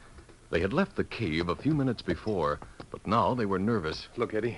They 0.50 0.60
had 0.60 0.74
left 0.74 0.96
the 0.96 1.04
cave 1.04 1.50
a 1.50 1.56
few 1.56 1.76
minutes 1.76 2.02
before, 2.02 2.60
but 2.90 3.06
now 3.06 3.36
they 3.36 3.46
were 3.46 3.60
nervous. 3.60 4.08
Look, 4.18 4.34
Eddie. 4.34 4.58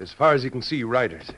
As 0.00 0.12
far 0.12 0.32
as 0.32 0.42
you 0.42 0.50
can 0.50 0.62
see, 0.62 0.82
riders. 0.82 1.30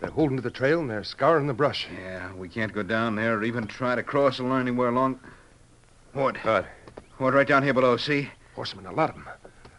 They're 0.00 0.10
holding 0.10 0.38
to 0.38 0.42
the 0.42 0.50
trail 0.50 0.80
and 0.80 0.88
they're 0.88 1.04
scouring 1.04 1.46
the 1.46 1.52
brush. 1.52 1.86
Yeah, 1.94 2.32
we 2.34 2.48
can't 2.48 2.72
go 2.72 2.82
down 2.82 3.16
there 3.16 3.36
or 3.36 3.44
even 3.44 3.66
try 3.66 3.94
to 3.94 4.02
cross 4.02 4.40
or 4.40 4.48
learn 4.48 4.62
anywhere 4.62 4.88
along. 4.88 5.20
What? 6.14 6.38
What? 6.38 6.66
What, 7.18 7.34
right 7.34 7.46
down 7.46 7.62
here 7.62 7.74
below, 7.74 7.98
see? 7.98 8.30
Horsemen, 8.54 8.86
a 8.86 8.92
lot 8.92 9.10
of 9.10 9.16
them. 9.16 9.28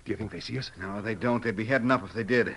Do 0.05 0.11
you 0.11 0.15
think 0.15 0.31
they 0.31 0.41
see 0.41 0.59
us? 0.59 0.69
No, 0.79 1.01
they 1.01 1.15
don't. 1.15 1.43
They'd 1.43 1.55
be 1.55 1.65
heading 1.65 1.89
up 1.89 2.03
if 2.03 2.13
they 2.13 2.23
did. 2.23 2.55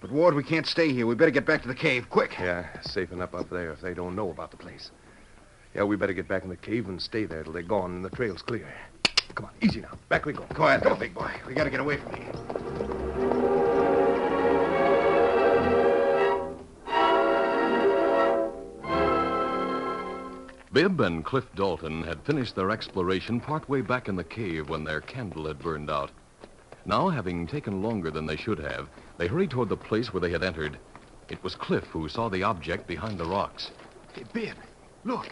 But, 0.00 0.12
Ward, 0.12 0.34
we 0.34 0.44
can't 0.44 0.66
stay 0.66 0.92
here. 0.92 1.06
We 1.06 1.16
better 1.16 1.32
get 1.32 1.46
back 1.46 1.62
to 1.62 1.68
the 1.68 1.74
cave, 1.74 2.08
quick. 2.08 2.36
Yeah, 2.38 2.80
safe 2.82 3.10
enough 3.10 3.34
up 3.34 3.50
there 3.50 3.72
if 3.72 3.80
they 3.80 3.94
don't 3.94 4.14
know 4.14 4.30
about 4.30 4.52
the 4.52 4.56
place. 4.56 4.92
Yeah, 5.74 5.82
we 5.82 5.96
better 5.96 6.12
get 6.12 6.28
back 6.28 6.44
in 6.44 6.48
the 6.48 6.56
cave 6.56 6.88
and 6.88 7.02
stay 7.02 7.24
there 7.24 7.42
till 7.42 7.52
they're 7.52 7.62
gone 7.62 7.90
and 7.96 8.04
the 8.04 8.10
trail's 8.10 8.42
clear. 8.42 8.72
Come 9.34 9.46
on, 9.46 9.52
easy 9.60 9.80
now. 9.80 9.98
Back 10.08 10.26
we 10.26 10.32
go. 10.32 10.42
Quiet, 10.54 10.84
though, 10.84 10.94
big 10.94 11.14
boy. 11.14 11.32
We 11.46 11.54
gotta 11.54 11.70
get 11.70 11.80
away 11.80 11.96
from 11.96 12.14
here. 12.14 12.97
Bibb 20.72 21.00
and 21.00 21.24
Cliff 21.24 21.46
Dalton 21.54 22.02
had 22.02 22.22
finished 22.24 22.54
their 22.54 22.70
exploration 22.70 23.40
partway 23.40 23.80
back 23.80 24.08
in 24.08 24.16
the 24.16 24.24
cave 24.24 24.68
when 24.68 24.84
their 24.84 25.00
candle 25.00 25.46
had 25.46 25.58
burned 25.58 25.90
out. 25.90 26.10
Now, 26.84 27.08
having 27.08 27.46
taken 27.46 27.82
longer 27.82 28.10
than 28.10 28.26
they 28.26 28.36
should 28.36 28.58
have, 28.58 28.88
they 29.16 29.26
hurried 29.26 29.50
toward 29.50 29.70
the 29.70 29.76
place 29.76 30.12
where 30.12 30.20
they 30.20 30.30
had 30.30 30.44
entered. 30.44 30.78
It 31.28 31.42
was 31.42 31.54
Cliff 31.54 31.84
who 31.84 32.08
saw 32.08 32.28
the 32.28 32.42
object 32.42 32.86
behind 32.86 33.18
the 33.18 33.24
rocks. 33.24 33.70
Hey, 34.12 34.24
Bibb, 34.32 34.56
look. 35.04 35.28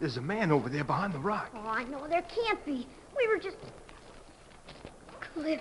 There's 0.00 0.16
a 0.16 0.22
man 0.22 0.52
over 0.52 0.68
there 0.68 0.84
behind 0.84 1.12
the 1.12 1.18
rock. 1.18 1.50
Oh, 1.54 1.68
I 1.68 1.82
know 1.84 2.06
there 2.06 2.22
can't 2.22 2.64
be. 2.64 2.86
We 3.16 3.26
were 3.26 3.38
just. 3.38 3.56
Cliff. 5.34 5.60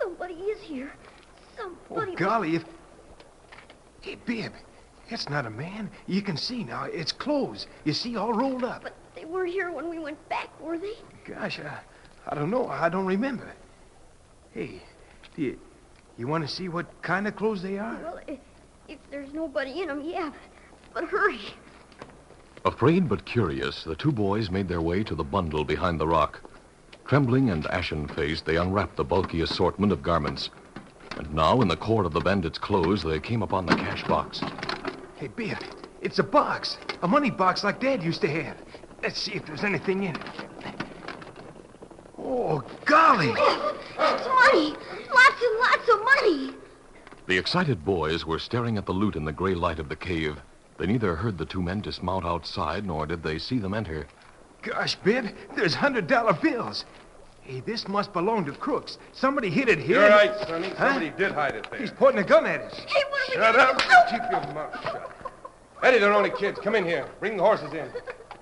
Somebody 0.00 0.34
is 0.34 0.60
here. 0.60 0.92
Somebody. 1.56 2.12
Oh, 2.12 2.16
golly, 2.16 2.56
if. 2.56 2.64
Hey, 4.00 4.16
Bibb, 4.26 4.52
it's 5.10 5.28
not 5.28 5.46
a 5.46 5.50
man. 5.50 5.90
You 6.06 6.22
can 6.22 6.36
see 6.36 6.64
now. 6.64 6.84
It's 6.84 7.12
clothes. 7.12 7.66
You 7.84 7.92
see, 7.92 8.16
all 8.16 8.32
rolled 8.32 8.64
up. 8.64 8.82
But 8.82 8.94
they 9.14 9.24
were 9.24 9.44
here 9.44 9.70
when 9.70 9.88
we 9.88 9.98
went 9.98 10.28
back, 10.28 10.48
were 10.60 10.78
they? 10.78 10.94
Gosh, 11.24 11.60
I, 11.60 11.78
I 12.28 12.34
don't 12.34 12.50
know. 12.50 12.68
I 12.68 12.88
don't 12.88 13.06
remember. 13.06 13.52
Hey, 14.52 14.82
do 15.36 15.42
you, 15.42 15.58
you 16.16 16.26
want 16.26 16.46
to 16.46 16.52
see 16.52 16.68
what 16.68 16.86
kind 17.02 17.26
of 17.26 17.36
clothes 17.36 17.62
they 17.62 17.78
are? 17.78 17.98
Well, 18.02 18.20
if, 18.26 18.38
if 18.88 18.98
there's 19.10 19.32
nobody 19.32 19.82
in 19.82 19.88
them, 19.88 20.02
yeah. 20.02 20.32
But 20.94 21.04
hurry. 21.04 21.40
Afraid 22.64 23.08
but 23.08 23.24
curious, 23.24 23.84
the 23.84 23.94
two 23.94 24.12
boys 24.12 24.50
made 24.50 24.68
their 24.68 24.80
way 24.80 25.04
to 25.04 25.14
the 25.14 25.24
bundle 25.24 25.64
behind 25.64 26.00
the 26.00 26.08
rock. 26.08 26.40
Trembling 27.06 27.50
and 27.50 27.66
ashen 27.68 28.08
faced, 28.08 28.44
they 28.44 28.56
unwrapped 28.56 28.96
the 28.96 29.04
bulky 29.04 29.40
assortment 29.40 29.92
of 29.92 30.02
garments. 30.02 30.50
And 31.16 31.32
now, 31.32 31.60
in 31.62 31.68
the 31.68 31.76
cord 31.76 32.04
of 32.04 32.12
the 32.12 32.20
bandits' 32.20 32.58
clothes, 32.58 33.02
they 33.02 33.20
came 33.20 33.42
upon 33.42 33.66
the 33.66 33.76
cash 33.76 34.04
box. 34.04 34.40
Hey, 35.18 35.26
Bibb, 35.26 35.58
it's 36.00 36.20
a 36.20 36.22
box. 36.22 36.78
A 37.02 37.08
money 37.08 37.28
box 37.28 37.64
like 37.64 37.80
Dad 37.80 38.04
used 38.04 38.20
to 38.20 38.28
have. 38.28 38.56
Let's 39.02 39.20
see 39.20 39.32
if 39.32 39.44
there's 39.46 39.64
anything 39.64 40.04
in 40.04 40.14
it. 40.14 40.22
Oh, 42.16 42.62
golly. 42.84 43.30
It's 43.30 44.28
money. 44.28 44.76
Lots 45.12 45.42
and 45.42 45.58
lots 45.58 45.88
of 45.92 46.04
money. 46.04 46.54
The 47.26 47.36
excited 47.36 47.84
boys 47.84 48.24
were 48.24 48.38
staring 48.38 48.78
at 48.78 48.86
the 48.86 48.92
loot 48.92 49.16
in 49.16 49.24
the 49.24 49.32
gray 49.32 49.56
light 49.56 49.80
of 49.80 49.88
the 49.88 49.96
cave. 49.96 50.40
They 50.78 50.86
neither 50.86 51.16
heard 51.16 51.36
the 51.36 51.46
two 51.46 51.62
men 51.62 51.80
dismount 51.80 52.24
outside, 52.24 52.86
nor 52.86 53.04
did 53.04 53.24
they 53.24 53.40
see 53.40 53.58
them 53.58 53.74
enter. 53.74 54.06
Gosh, 54.62 54.94
Bibb, 54.94 55.34
there's 55.56 55.74
hundred 55.74 56.06
dollar 56.06 56.32
bills. 56.32 56.84
Hey, 57.48 57.60
this 57.60 57.88
must 57.88 58.12
belong 58.12 58.44
to 58.44 58.52
Crooks. 58.52 58.98
Somebody 59.12 59.48
hid 59.48 59.70
it 59.70 59.78
here. 59.78 60.00
You're 60.00 60.10
right, 60.10 60.38
Sonny. 60.46 60.70
Somebody 60.76 61.08
did 61.16 61.32
hide 61.32 61.54
it 61.54 61.66
there. 61.70 61.80
He's 61.80 61.90
pointing 61.90 62.22
a 62.22 62.26
gun 62.26 62.44
at 62.44 62.60
us. 62.60 62.74
Hey, 62.74 63.02
what 63.08 63.22
are 63.22 63.26
we 63.26 63.34
Shut 63.34 63.56
gonna 63.56 63.68
up. 63.70 63.78
do? 63.78 64.10
Keep 64.10 64.30
your 64.30 64.54
mouth 64.54 64.82
shut. 64.82 65.10
Eddie, 65.82 65.98
they're 65.98 66.12
only 66.12 66.28
kids. 66.28 66.58
Come 66.62 66.74
in 66.74 66.84
here. 66.84 67.08
Bring 67.20 67.38
the 67.38 67.42
horses 67.42 67.72
in. 67.72 67.90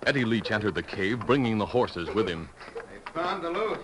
Eddie 0.08 0.25
Leach 0.25 0.50
entered 0.50 0.75
the 0.75 0.82
cave, 0.82 1.20
bringing 1.20 1.56
the 1.56 1.66
horses 1.66 2.12
with 2.14 2.28
him. 2.28 2.48
They 2.75 3.12
found 3.12 3.44
the 3.44 3.50
loot. 3.50 3.78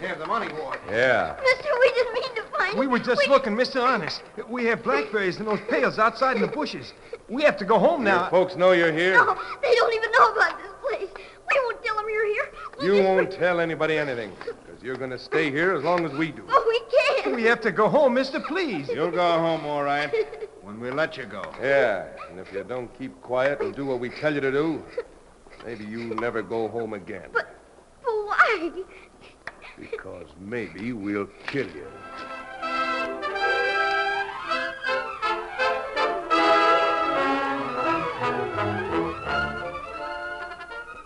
Here's 0.00 0.18
the 0.18 0.26
money, 0.26 0.52
Ward. 0.54 0.80
Yeah. 0.90 1.36
Mister, 1.40 1.68
we 1.78 1.92
didn't 1.92 2.14
mean 2.14 2.34
to 2.34 2.42
find 2.58 2.76
We 2.76 2.88
were 2.88 2.98
just 2.98 3.22
we... 3.24 3.32
looking, 3.32 3.54
Mr. 3.54 3.80
Honest. 3.80 4.24
We 4.48 4.64
have 4.64 4.82
blackberries 4.82 5.38
in 5.38 5.46
those 5.46 5.60
pails 5.70 6.00
outside 6.00 6.34
in 6.34 6.42
the 6.42 6.48
bushes. 6.48 6.94
We 7.28 7.42
have 7.44 7.56
to 7.58 7.64
go 7.64 7.78
home 7.78 8.02
now. 8.02 8.22
Your 8.22 8.30
folks 8.30 8.56
know 8.56 8.72
you're 8.72 8.92
here. 8.92 9.14
No, 9.14 9.38
they 9.62 9.72
don't 9.76 9.94
even 9.94 10.10
know 10.10 10.32
about 10.32 10.60
this 10.60 10.72
place. 10.82 11.10
We 11.54 11.60
won't 11.64 11.84
tell 11.84 11.96
them 11.96 12.06
you're 12.10 12.26
here. 12.26 12.50
We'll 12.70 12.71
You 12.82 13.02
won't 13.02 13.30
tell 13.30 13.60
anybody 13.60 13.96
anything, 13.96 14.32
because 14.44 14.82
you're 14.82 14.96
going 14.96 15.10
to 15.10 15.18
stay 15.18 15.50
here 15.50 15.72
as 15.74 15.84
long 15.84 16.04
as 16.04 16.12
we 16.12 16.32
do. 16.32 16.44
Oh, 16.48 16.64
we 16.66 17.22
can't. 17.22 17.36
We 17.36 17.44
have 17.44 17.60
to 17.60 17.70
go 17.70 17.88
home, 17.88 18.14
mister, 18.14 18.40
please. 18.40 18.88
You'll 18.88 19.10
go 19.10 19.38
home, 19.38 19.64
all 19.64 19.84
right, 19.84 20.12
when 20.62 20.80
we 20.80 20.90
let 20.90 21.16
you 21.16 21.24
go. 21.24 21.42
Yeah, 21.60 22.08
and 22.28 22.40
if 22.40 22.52
you 22.52 22.64
don't 22.64 22.92
keep 22.98 23.20
quiet 23.22 23.60
and 23.60 23.74
do 23.74 23.86
what 23.86 24.00
we 24.00 24.08
tell 24.08 24.34
you 24.34 24.40
to 24.40 24.50
do, 24.50 24.82
maybe 25.64 25.84
you'll 25.84 26.16
never 26.16 26.42
go 26.42 26.66
home 26.68 26.92
again. 26.94 27.30
But, 27.32 27.56
but 28.02 28.10
why? 28.10 28.72
Because 29.78 30.26
maybe 30.40 30.92
we'll 30.92 31.28
kill 31.46 31.68
you. 31.68 31.86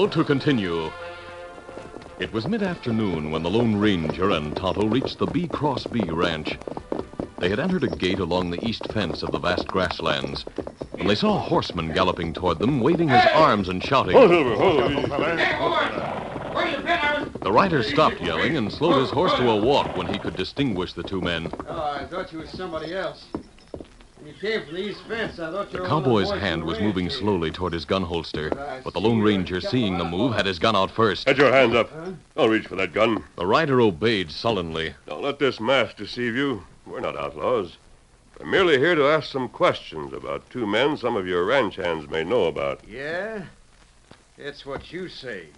Now 0.00 0.06
to 0.06 0.24
continue. 0.24 0.90
It 2.18 2.32
was 2.32 2.46
mid 2.46 2.62
afternoon 2.62 3.30
when 3.30 3.42
the 3.42 3.50
Lone 3.50 3.76
Ranger 3.76 4.30
and 4.30 4.56
Tonto 4.56 4.86
reached 4.86 5.18
the 5.18 5.26
B 5.26 5.46
Cross 5.46 5.84
B 5.84 6.10
ranch. 6.10 6.58
They 7.38 7.50
had 7.50 7.60
entered 7.60 7.84
a 7.84 7.88
gate 7.88 8.18
along 8.18 8.48
the 8.48 8.66
east 8.66 8.86
fence 8.86 9.22
of 9.22 9.30
the 9.30 9.38
vast 9.38 9.68
grasslands 9.68 10.46
when 10.94 11.06
they 11.06 11.14
saw 11.14 11.36
a 11.36 11.40
horseman 11.40 11.92
galloping 11.92 12.32
toward 12.32 12.60
them, 12.60 12.80
waving 12.80 13.10
his 13.10 13.26
arms 13.34 13.68
and 13.68 13.84
shouting. 13.84 14.16
Oh, 14.16 14.26
Silver, 14.26 14.54
oh, 14.54 14.88
The 17.42 17.52
rider 17.52 17.82
stopped 17.82 18.22
yelling 18.22 18.56
and 18.56 18.72
slowed 18.72 19.02
his 19.02 19.10
horse 19.10 19.34
to 19.34 19.50
a 19.50 19.62
walk 19.62 19.94
when 19.98 20.06
he 20.06 20.18
could 20.18 20.34
distinguish 20.34 20.94
the 20.94 21.04
two 21.04 21.20
men. 21.20 21.52
Oh, 21.68 21.78
I 21.78 22.06
thought 22.06 22.32
you 22.32 22.38
was 22.38 22.48
somebody 22.48 22.94
else. 22.94 23.26
When 24.16 24.28
you 24.28 24.29
came 24.29 24.29
from 24.29 24.29
the 24.40 24.76
east 24.76 25.02
fence, 25.02 25.38
I 25.38 25.50
thought 25.50 25.72
you 25.72 25.80
The 25.80 25.86
cowboy's 25.86 26.28
one 26.28 26.36
of 26.36 26.40
the 26.40 26.40
boys 26.40 26.40
hand 26.40 26.64
was 26.64 26.80
moving 26.80 27.06
ranch. 27.06 27.18
slowly 27.18 27.50
toward 27.50 27.72
his 27.72 27.84
gun 27.84 28.02
holster, 28.02 28.50
but 28.50 28.92
the 28.92 29.00
Lone 29.00 29.20
Ranger, 29.20 29.60
seeing 29.60 29.98
the 29.98 30.04
move, 30.04 30.34
had 30.34 30.46
his 30.46 30.58
gun 30.58 30.74
out 30.74 30.90
first. 30.90 31.26
Get 31.26 31.36
your 31.38 31.52
hands 31.52 31.74
up. 31.74 31.90
Don't 32.36 32.50
reach 32.50 32.66
for 32.66 32.76
that 32.76 32.92
gun. 32.92 33.24
The 33.36 33.46
rider 33.46 33.80
obeyed 33.80 34.30
sullenly. 34.30 34.94
Don't 35.06 35.22
let 35.22 35.38
this 35.38 35.60
mask 35.60 35.96
deceive 35.96 36.34
you. 36.34 36.64
We're 36.86 37.00
not 37.00 37.18
outlaws. 37.18 37.76
We're 38.38 38.46
merely 38.46 38.78
here 38.78 38.94
to 38.94 39.06
ask 39.06 39.30
some 39.30 39.48
questions 39.48 40.14
about 40.14 40.48
two 40.48 40.66
men 40.66 40.96
some 40.96 41.16
of 41.16 41.26
your 41.26 41.44
ranch 41.44 41.76
hands 41.76 42.08
may 42.08 42.24
know 42.24 42.46
about. 42.46 42.80
Yeah? 42.88 43.44
It's 44.38 44.64
what 44.64 44.92
you 44.92 45.08
say. 45.08 45.48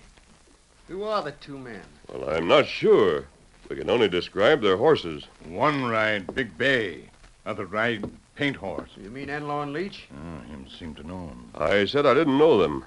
Who 0.88 1.04
are 1.04 1.22
the 1.22 1.30
two 1.32 1.58
men? 1.58 1.82
Well, 2.08 2.28
I'm 2.28 2.48
not 2.48 2.66
sure. 2.66 3.26
We 3.68 3.76
can 3.76 3.88
only 3.88 4.08
describe 4.08 4.60
their 4.60 4.76
horses. 4.76 5.24
One 5.46 5.84
ride 5.84 6.34
Big 6.34 6.58
Bay, 6.58 7.04
other 7.46 7.64
ride 7.64 8.04
Paint 8.34 8.56
Horse. 8.56 8.90
You 8.96 9.10
mean 9.10 9.28
Enlow 9.28 9.62
and 9.62 9.72
Leach? 9.72 10.08
Oh, 10.12 10.40
him 10.48 10.66
seem 10.78 10.94
to 10.94 11.06
know 11.06 11.28
him. 11.28 11.50
I 11.54 11.84
said 11.84 12.06
I 12.06 12.14
didn't 12.14 12.38
know 12.38 12.58
them. 12.58 12.84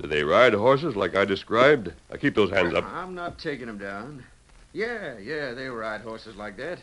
Do 0.00 0.06
they 0.06 0.22
ride 0.22 0.54
horses 0.54 0.94
like 0.94 1.16
I 1.16 1.24
described? 1.24 1.92
I 2.10 2.16
keep 2.16 2.34
those 2.34 2.50
hands 2.50 2.74
up. 2.74 2.84
I'm 2.84 3.14
not 3.14 3.38
taking 3.38 3.66
them 3.66 3.78
down. 3.78 4.24
Yeah, 4.72 5.18
yeah, 5.18 5.54
they 5.54 5.68
ride 5.68 6.02
horses 6.02 6.36
like 6.36 6.56
that. 6.58 6.78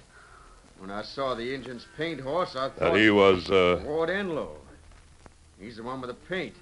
When 0.80 0.89
I 0.89 1.04
saw 1.04 1.34
the 1.36 1.54
Injun's 1.54 1.88
paint 1.95 2.19
horse, 2.19 2.56
I 2.56 2.69
thought... 2.69 2.80
That 2.80 2.95
he 2.95 3.10
was, 3.10 3.49
uh, 3.49 3.82
Ward 3.86 4.10
Enlow. 4.10 4.58
He's 5.60 5.77
the 5.77 5.84
one 5.84 6.01
with 6.01 6.10
the 6.10 6.15
paint. 6.27 6.56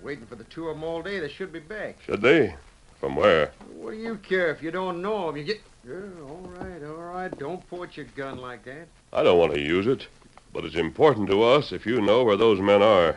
We're 0.00 0.06
waiting 0.10 0.26
for 0.26 0.36
the 0.36 0.44
two 0.44 0.68
of 0.68 0.76
them 0.76 0.84
all 0.84 1.02
day. 1.02 1.18
They 1.20 1.28
should 1.28 1.52
be 1.52 1.60
back. 1.60 1.98
should 2.06 2.22
they? 2.22 2.54
From 3.00 3.16
where? 3.16 3.50
What 3.74 3.90
do 3.90 3.96
you 3.98 4.16
care 4.16 4.50
if 4.50 4.62
you 4.62 4.70
don't 4.70 5.02
know 5.02 5.28
him? 5.28 5.36
You 5.36 5.44
get... 5.44 5.60
Yeah, 5.86 5.94
all 6.22 6.48
right, 6.56 6.82
all 6.84 6.94
right. 6.94 7.38
Don't 7.38 7.68
point 7.68 7.96
your 7.96 8.06
gun 8.16 8.38
like 8.38 8.64
that. 8.64 8.86
I 9.12 9.24
don't 9.24 9.38
want 9.38 9.52
to 9.54 9.60
use 9.60 9.88
it, 9.88 10.06
but 10.52 10.64
it's 10.64 10.76
important 10.76 11.28
to 11.30 11.42
us 11.42 11.72
if 11.72 11.86
you 11.86 12.00
know 12.00 12.24
where 12.24 12.36
those 12.36 12.60
men 12.60 12.82
are. 12.82 13.16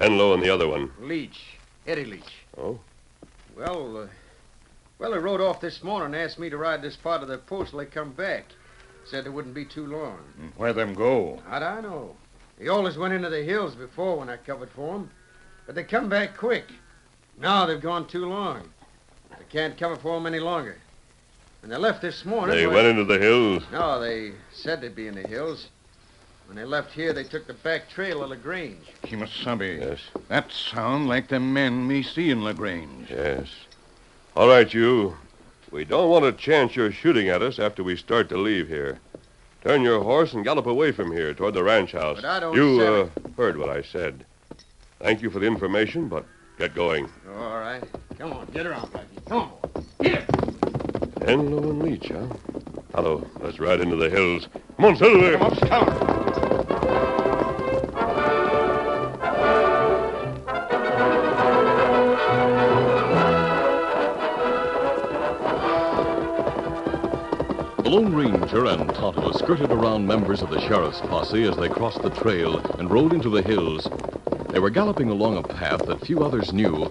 Enlow 0.00 0.34
and 0.34 0.42
the 0.42 0.50
other 0.50 0.68
one. 0.68 0.90
Leach. 1.00 1.56
Eddie 1.86 2.04
Leach. 2.04 2.32
Oh? 2.58 2.80
Well, 3.56 3.96
uh, 3.96 4.06
well, 4.98 5.12
they 5.12 5.18
rode 5.18 5.40
off 5.40 5.60
this 5.60 5.82
morning 5.82 6.14
and 6.14 6.16
asked 6.16 6.38
me 6.38 6.50
to 6.50 6.56
ride 6.56 6.82
this 6.82 6.96
part 6.96 7.22
of 7.22 7.28
their 7.28 7.38
post 7.38 7.70
till 7.70 7.78
they 7.78 7.86
come 7.86 8.12
back. 8.12 8.46
Said 9.04 9.26
it 9.26 9.32
wouldn't 9.32 9.54
be 9.54 9.64
too 9.64 9.86
long. 9.86 10.18
Where 10.56 10.72
them 10.72 10.94
go? 10.94 11.40
How'd 11.48 11.62
I 11.62 11.80
know? 11.80 12.14
They 12.58 12.68
always 12.68 12.96
went 12.96 13.14
into 13.14 13.30
the 13.30 13.42
hills 13.42 13.74
before 13.74 14.18
when 14.18 14.28
I 14.28 14.36
covered 14.36 14.70
for 14.70 14.94
'em, 14.94 15.10
but 15.66 15.74
they 15.74 15.82
come 15.82 16.08
back 16.08 16.36
quick. 16.36 16.66
Now 17.38 17.66
they've 17.66 17.80
gone 17.80 18.06
too 18.06 18.26
long. 18.26 18.70
I 19.32 19.42
can't 19.50 19.76
cover 19.76 19.96
for 19.96 20.16
'em 20.16 20.26
any 20.26 20.38
longer. 20.38 20.76
When 21.60 21.70
they 21.70 21.76
left 21.76 22.00
this 22.02 22.24
morning... 22.24 22.56
They 22.56 22.66
well- 22.66 22.76
went 22.76 22.88
into 22.88 23.04
the 23.04 23.18
hills. 23.18 23.64
No, 23.72 24.00
they 24.00 24.32
said 24.52 24.80
they'd 24.80 24.94
be 24.94 25.08
in 25.08 25.14
the 25.14 25.26
hills. 25.26 25.68
When 26.52 26.58
they 26.58 26.68
left 26.68 26.92
here, 26.92 27.14
they 27.14 27.24
took 27.24 27.46
the 27.46 27.54
back 27.54 27.88
trail 27.88 28.22
of 28.22 28.28
LaGrange. 28.28 28.84
Kemosabe. 29.04 29.80
Yes. 29.80 30.00
That 30.28 30.52
sound 30.52 31.08
like 31.08 31.28
the 31.28 31.40
men 31.40 31.88
me 31.88 32.02
see 32.02 32.28
in 32.28 32.44
LaGrange. 32.44 33.08
Yes. 33.08 33.48
All 34.36 34.48
right, 34.48 34.70
you. 34.74 35.16
We 35.70 35.86
don't 35.86 36.10
want 36.10 36.26
to 36.26 36.32
chance 36.32 36.76
your 36.76 36.92
shooting 36.92 37.30
at 37.30 37.40
us 37.40 37.58
after 37.58 37.82
we 37.82 37.96
start 37.96 38.28
to 38.28 38.36
leave 38.36 38.68
here. 38.68 38.98
Turn 39.64 39.80
your 39.80 40.02
horse 40.02 40.34
and 40.34 40.44
gallop 40.44 40.66
away 40.66 40.92
from 40.92 41.10
here 41.10 41.32
toward 41.32 41.54
the 41.54 41.64
ranch 41.64 41.92
house. 41.92 42.16
But 42.16 42.26
I 42.26 42.40
don't 42.40 42.54
You 42.54 42.82
uh, 42.82 43.08
heard 43.38 43.56
what 43.56 43.70
I 43.70 43.80
said. 43.80 44.26
Thank 45.00 45.22
you 45.22 45.30
for 45.30 45.38
the 45.38 45.46
information, 45.46 46.06
but 46.10 46.26
get 46.58 46.74
going. 46.74 47.08
All 47.34 47.60
right. 47.60 47.82
Come 48.18 48.34
on, 48.34 48.44
get 48.52 48.66
around, 48.66 48.92
Blackie. 48.92 49.24
Come 49.26 49.38
on. 49.38 49.86
Here. 50.02 50.26
Enlow 51.22 51.70
and 51.70 51.82
Leach, 51.82 52.08
huh? 52.08 52.26
Hello. 52.94 53.26
Let's 53.40 53.58
ride 53.58 53.80
into 53.80 53.96
the 53.96 54.10
hills. 54.10 54.48
Come 54.76 54.84
on, 54.84 54.96
Silver. 54.96 55.38
Come 55.38 55.46
up, 55.46 55.56
Scout. 55.56 55.86
The 67.82 67.88
Lone 67.90 68.14
Ranger 68.14 68.66
and 68.66 68.94
Tonto 68.94 69.32
skirted 69.32 69.72
around 69.72 70.06
members 70.06 70.42
of 70.42 70.50
the 70.50 70.60
sheriff's 70.60 71.00
posse 71.00 71.44
as 71.44 71.56
they 71.56 71.70
crossed 71.70 72.02
the 72.02 72.10
trail 72.10 72.58
and 72.78 72.90
rode 72.90 73.14
into 73.14 73.30
the 73.30 73.40
hills. 73.40 73.88
They 74.50 74.58
were 74.58 74.68
galloping 74.68 75.08
along 75.08 75.38
a 75.38 75.42
path 75.42 75.86
that 75.86 76.04
few 76.04 76.22
others 76.22 76.52
knew 76.52 76.84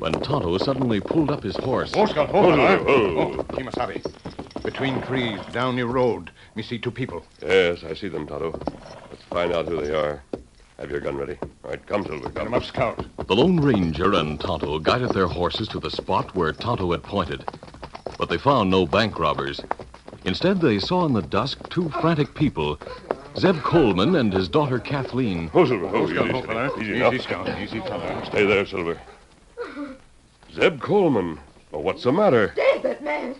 when 0.00 0.12
Tonto 0.14 0.58
suddenly 0.58 1.00
pulled 1.00 1.30
up 1.30 1.44
his 1.44 1.56
horse. 1.56 1.92
Oh, 1.94 2.06
Scout, 2.06 2.30
hold 2.30 2.54
on. 2.54 2.58
Oh, 2.58 2.64
huh? 2.64 2.84
oh. 2.88 3.18
Oh, 3.38 3.44
Kemosabe. 3.44 4.35
Between 4.66 5.00
trees, 5.02 5.38
down 5.52 5.76
the 5.76 5.86
road, 5.86 6.32
me 6.56 6.62
see 6.64 6.76
two 6.76 6.90
people. 6.90 7.22
Yes, 7.40 7.84
I 7.84 7.94
see 7.94 8.08
them, 8.08 8.26
Tonto. 8.26 8.50
Let's 8.50 9.22
find 9.30 9.52
out 9.52 9.66
who 9.66 9.80
they 9.80 9.94
are. 9.94 10.20
Have 10.80 10.90
your 10.90 10.98
gun 10.98 11.16
ready. 11.16 11.38
All 11.62 11.70
right, 11.70 11.86
come, 11.86 12.04
Silver. 12.04 12.26
Get 12.26 12.34
Come. 12.34 12.48
him 12.48 12.54
up, 12.54 12.64
Scout. 12.64 12.98
The 13.28 13.36
Lone 13.36 13.60
Ranger 13.60 14.14
and 14.14 14.40
Tonto 14.40 14.80
guided 14.80 15.10
their 15.10 15.28
horses 15.28 15.68
to 15.68 15.78
the 15.78 15.88
spot 15.88 16.34
where 16.34 16.52
Tonto 16.52 16.90
had 16.90 17.04
pointed. 17.04 17.44
But 18.18 18.28
they 18.28 18.38
found 18.38 18.68
no 18.68 18.86
bank 18.86 19.20
robbers. 19.20 19.62
Instead, 20.24 20.60
they 20.60 20.80
saw 20.80 21.06
in 21.06 21.12
the 21.12 21.22
dusk 21.22 21.60
two 21.70 21.88
frantic 22.00 22.34
people 22.34 22.76
Zeb 23.36 23.60
Coleman 23.62 24.16
and 24.16 24.32
his 24.32 24.48
daughter 24.48 24.80
Kathleen. 24.80 25.48
Oh, 25.54 25.64
Silver. 25.64 25.86
Oh, 25.86 26.02
Oh, 26.02 26.06
Scout, 26.08 26.24
easy, 26.24 26.32
hold 26.32 26.46
fella. 26.46 26.80
easy, 26.80 26.92
Easy. 26.96 27.18
Scout. 27.20 27.48
Easy, 27.60 27.78
fella. 27.78 28.26
Stay 28.26 28.44
there, 28.44 28.66
Silver. 28.66 28.98
Zeb 30.52 30.80
Coleman. 30.80 31.38
Well, 31.70 31.84
what's 31.84 32.02
the 32.02 32.12
matter? 32.12 32.52
There's 32.56 32.82
that 32.82 33.04
mask. 33.04 33.38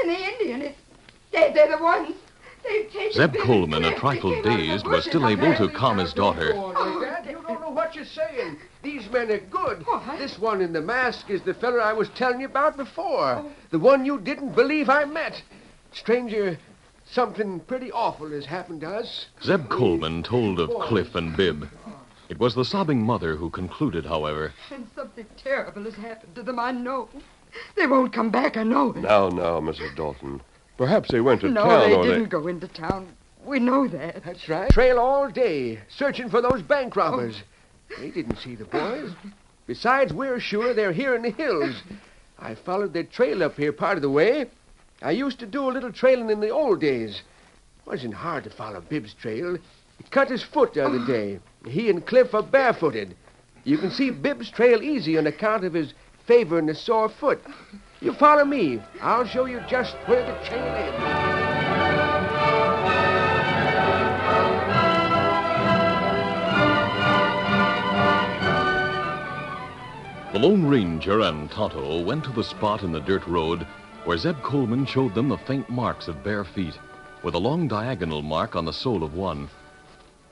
And 0.00 0.10
the 0.10 0.18
Indian 0.18 0.62
is. 0.62 0.76
They, 1.32 1.52
they're 1.52 1.76
the 1.76 1.82
ones. 1.82 2.14
They've 2.64 2.90
taken 2.90 3.12
Zeb 3.12 3.36
Coleman, 3.36 3.84
a 3.84 3.94
trifle 3.96 4.30
They 4.30 4.42
came 4.42 4.46
out 4.46 4.54
of 4.54 4.60
the 4.60 4.66
dazed, 4.66 4.86
was 4.86 5.04
still 5.04 5.28
able 5.28 5.54
to 5.54 5.68
calm 5.68 5.98
his 5.98 6.12
daughter. 6.12 6.52
Go 6.52 6.66
on 6.66 7.00
like. 7.00 7.26
You 7.26 7.42
don't 7.46 7.60
know 7.60 7.70
what 7.70 7.94
you're 7.94 8.04
saying. 8.04 8.58
These 8.82 9.10
men 9.10 9.30
are 9.30 9.38
good. 9.38 9.84
Oh, 9.86 9.98
what? 9.98 10.18
This 10.18 10.38
one 10.38 10.60
in 10.60 10.72
the 10.72 10.80
mask 10.80 11.30
is 11.30 11.42
the 11.42 11.54
fellow 11.54 11.78
I 11.78 11.92
was 11.92 12.08
telling 12.10 12.40
you 12.40 12.46
about 12.46 12.76
before. 12.76 13.44
The 13.70 13.78
one 13.78 14.04
you 14.04 14.18
didn't 14.18 14.54
believe 14.54 14.88
I 14.88 15.04
met. 15.04 15.42
Stranger, 15.92 16.58
something 17.04 17.60
pretty 17.60 17.90
awful 17.92 18.30
has 18.30 18.46
happened 18.46 18.82
to 18.82 18.90
us. 18.90 19.26
Zeb 19.42 19.68
Coleman 19.68 20.22
told 20.22 20.60
of 20.60 20.70
Cliff 20.80 21.14
and 21.14 21.36
Bib. 21.36 21.68
It 22.28 22.38
was 22.38 22.54
the 22.54 22.64
sobbing 22.64 23.02
mother 23.02 23.36
who 23.36 23.48
concluded, 23.48 24.04
however. 24.04 24.52
And 24.70 24.86
something 24.94 25.26
terrible 25.36 25.84
has 25.84 25.94
happened 25.94 26.34
to 26.34 26.42
them, 26.42 26.58
I 26.58 26.72
know. 26.72 27.08
They 27.76 27.86
won't 27.86 28.12
come 28.12 28.30
back, 28.30 28.56
I 28.56 28.62
know. 28.62 28.92
Now, 28.92 29.28
now, 29.28 29.60
Mrs. 29.60 29.94
Dalton. 29.96 30.40
Perhaps 30.76 31.10
they 31.10 31.20
went 31.20 31.40
to 31.40 31.50
no, 31.50 31.64
town 31.64 31.90
No, 31.90 32.02
they 32.02 32.08
didn't 32.08 32.28
go 32.28 32.46
into 32.46 32.68
town. 32.68 33.08
We 33.44 33.58
know 33.58 33.88
that. 33.88 34.24
That's 34.24 34.48
right. 34.48 34.70
Trail 34.70 34.98
all 34.98 35.28
day, 35.28 35.80
searching 35.88 36.28
for 36.28 36.40
those 36.40 36.62
bank 36.62 36.96
oh. 36.96 37.00
robbers. 37.00 37.42
They 37.98 38.10
didn't 38.10 38.36
see 38.36 38.54
the 38.54 38.64
boys. 38.64 39.12
Besides, 39.66 40.12
we're 40.12 40.40
sure 40.40 40.74
they're 40.74 40.92
here 40.92 41.14
in 41.14 41.22
the 41.22 41.30
hills. 41.30 41.82
I 42.38 42.54
followed 42.54 42.92
their 42.92 43.04
trail 43.04 43.42
up 43.42 43.56
here 43.56 43.72
part 43.72 43.96
of 43.96 44.02
the 44.02 44.10
way. 44.10 44.46
I 45.02 45.12
used 45.12 45.38
to 45.40 45.46
do 45.46 45.68
a 45.68 45.72
little 45.72 45.92
trailing 45.92 46.30
in 46.30 46.40
the 46.40 46.50
old 46.50 46.80
days. 46.80 47.22
It 47.80 47.86
Wasn't 47.86 48.14
hard 48.14 48.44
to 48.44 48.50
follow 48.50 48.80
Bibb's 48.80 49.14
trail. 49.14 49.56
He 49.98 50.04
cut 50.10 50.30
his 50.30 50.42
foot 50.42 50.74
the 50.74 50.86
other 50.86 51.00
oh. 51.00 51.06
day. 51.06 51.40
He 51.66 51.90
and 51.90 52.06
Cliff 52.06 52.34
are 52.34 52.42
barefooted. 52.42 53.16
You 53.64 53.78
can 53.78 53.90
see 53.90 54.10
Bibb's 54.10 54.50
trail 54.50 54.82
easy 54.82 55.18
on 55.18 55.26
account 55.26 55.64
of 55.64 55.74
his 55.74 55.92
favoring 56.28 56.66
the 56.66 56.74
sore 56.74 57.08
foot. 57.08 57.40
You 58.02 58.12
follow 58.12 58.44
me. 58.44 58.82
I'll 59.00 59.26
show 59.26 59.46
you 59.46 59.60
just 59.66 59.96
where 60.04 60.20
the 60.20 60.34
trail 60.46 60.74
is. 60.76 60.92
The 70.34 70.38
Lone 70.38 70.66
Ranger 70.66 71.22
and 71.22 71.50
Tonto 71.50 72.02
went 72.02 72.24
to 72.24 72.30
the 72.30 72.44
spot 72.44 72.82
in 72.82 72.92
the 72.92 73.00
dirt 73.00 73.26
road 73.26 73.66
where 74.04 74.18
Zeb 74.18 74.36
Coleman 74.42 74.84
showed 74.84 75.14
them 75.14 75.30
the 75.30 75.38
faint 75.38 75.70
marks 75.70 76.08
of 76.08 76.22
bare 76.22 76.44
feet, 76.44 76.78
with 77.22 77.34
a 77.34 77.38
long 77.38 77.66
diagonal 77.66 78.20
mark 78.20 78.54
on 78.54 78.66
the 78.66 78.72
sole 78.72 79.02
of 79.02 79.14
one. 79.14 79.48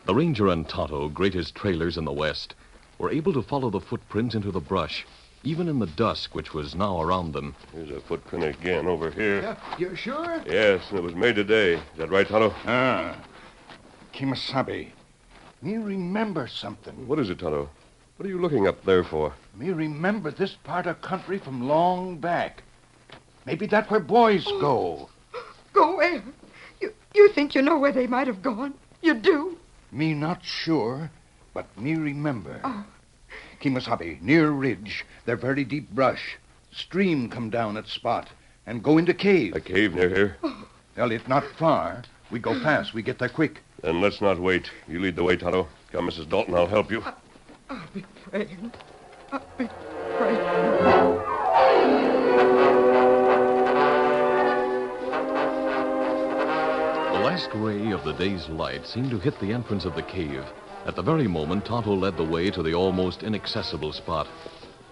The 0.05 0.15
Ranger 0.15 0.49
and 0.49 0.69
Tonto, 0.69 1.09
greatest 1.09 1.55
trailers 1.55 1.97
in 1.97 2.05
the 2.05 2.13
West, 2.13 2.55
were 2.99 3.11
able 3.11 3.33
to 3.33 3.43
follow 3.43 3.71
the 3.71 3.81
footprints 3.81 4.35
into 4.35 4.53
the 4.53 4.61
brush, 4.61 5.07
even 5.45 5.69
in 5.69 5.79
the 5.79 5.87
dusk 5.87 6.35
which 6.35 6.53
was 6.53 6.75
now 6.75 7.01
around 7.01 7.33
them. 7.33 7.55
Here's 7.73 7.91
a 7.91 8.01
footprint 8.01 8.45
again 8.45 8.87
over 8.87 9.11
here. 9.11 9.43
Yeah, 9.43 9.57
you're 9.79 9.97
sure? 9.97 10.43
Yes, 10.47 10.83
and 10.91 10.99
it 10.99 11.03
was 11.03 11.15
made 11.15 11.37
today. 11.37 11.75
Is 11.75 11.81
that 11.99 12.11
right, 12.11 12.27
Tonto? 12.27 12.55
Ah. 12.67 13.17
Kemosabe. 14.13 14.91
Me 15.63 15.77
remember 15.77 16.47
something. 16.47 17.07
What 17.07 17.19
is 17.19 17.31
it, 17.31 17.39
Tonto? 17.39 17.69
What 18.17 18.27
are 18.27 18.31
you 18.31 18.41
looking 18.41 18.67
up 18.67 18.85
there 18.85 19.05
for? 19.05 19.35
Me 19.55 19.71
remember 19.71 20.31
this 20.31 20.55
part 20.55 20.87
of 20.87 21.01
country 21.03 21.39
from 21.39 21.69
long 21.69 22.17
back. 22.17 22.63
Maybe 23.45 23.67
that's 23.67 23.91
where 23.91 24.01
boys 24.01 24.45
go. 24.45 25.09
Go 25.73 25.97
where? 25.97 26.23
You, 26.81 26.93
you 27.15 27.29
think 27.31 27.55
you 27.55 27.63
know 27.63 27.79
where 27.79 27.93
they 27.93 28.07
might 28.07 28.27
have 28.27 28.43
gone? 28.43 28.75
You 29.03 29.15
do? 29.15 29.59
Me 29.93 30.15
not 30.15 30.45
sure, 30.45 31.11
but 31.55 31.67
me 31.79 31.95
remember. 31.95 32.61
Oh. 32.65 32.85
Kemosabe, 33.61 34.21
near 34.23 34.51
ridge, 34.51 35.05
there 35.25 35.37
very 35.37 35.65
deep 35.65 35.91
brush. 35.91 36.37
Stream 36.73 37.29
come 37.29 37.51
down 37.51 37.77
at 37.77 37.87
spot 37.89 38.29
and 38.67 38.83
go 38.83 38.99
into 38.99 39.15
cave. 39.15 39.55
A 39.55 39.61
cave 39.61 39.95
near 39.95 40.09
here? 40.09 40.37
Well, 40.97 41.13
it 41.13 41.29
not 41.29 41.45
far. 41.59 42.03
We 42.31 42.39
go 42.39 42.59
fast. 42.61 42.95
We 42.95 43.03
get 43.03 43.19
there 43.19 43.29
quick. 43.29 43.61
Then 43.83 44.01
let's 44.01 44.21
not 44.21 44.39
wait. 44.39 44.71
You 44.89 44.99
lead 45.01 45.17
the 45.17 45.23
way, 45.23 45.37
Tonto. 45.37 45.69
Come, 45.93 46.09
Mrs. 46.09 46.29
Dalton, 46.29 46.55
I'll 46.55 46.67
help 46.67 46.91
you. 46.91 47.03
I'll 47.71 47.87
be 47.95 48.05
praying. 48.25 48.73
I'll 49.33 49.43
be 49.59 49.69
praying. 50.17 50.39
The 57.13 57.23
last 57.23 57.51
ray 57.55 57.93
of 57.93 58.05
the 58.05 58.13
day's 58.13 58.49
light 58.49 58.87
seemed 58.87 59.11
to 59.11 59.19
hit 59.19 59.39
the 59.41 59.53
entrance 59.53 59.85
of 59.85 59.95
the 59.95 60.03
cave. 60.03 60.45
At 60.87 60.95
the 60.95 61.03
very 61.03 61.27
moment, 61.27 61.65
Tonto 61.65 61.95
led 61.95 62.17
the 62.17 62.25
way 62.25 62.49
to 62.49 62.63
the 62.63 62.73
almost 62.73 63.25
inaccessible 63.25 63.93
spot. 63.93 64.29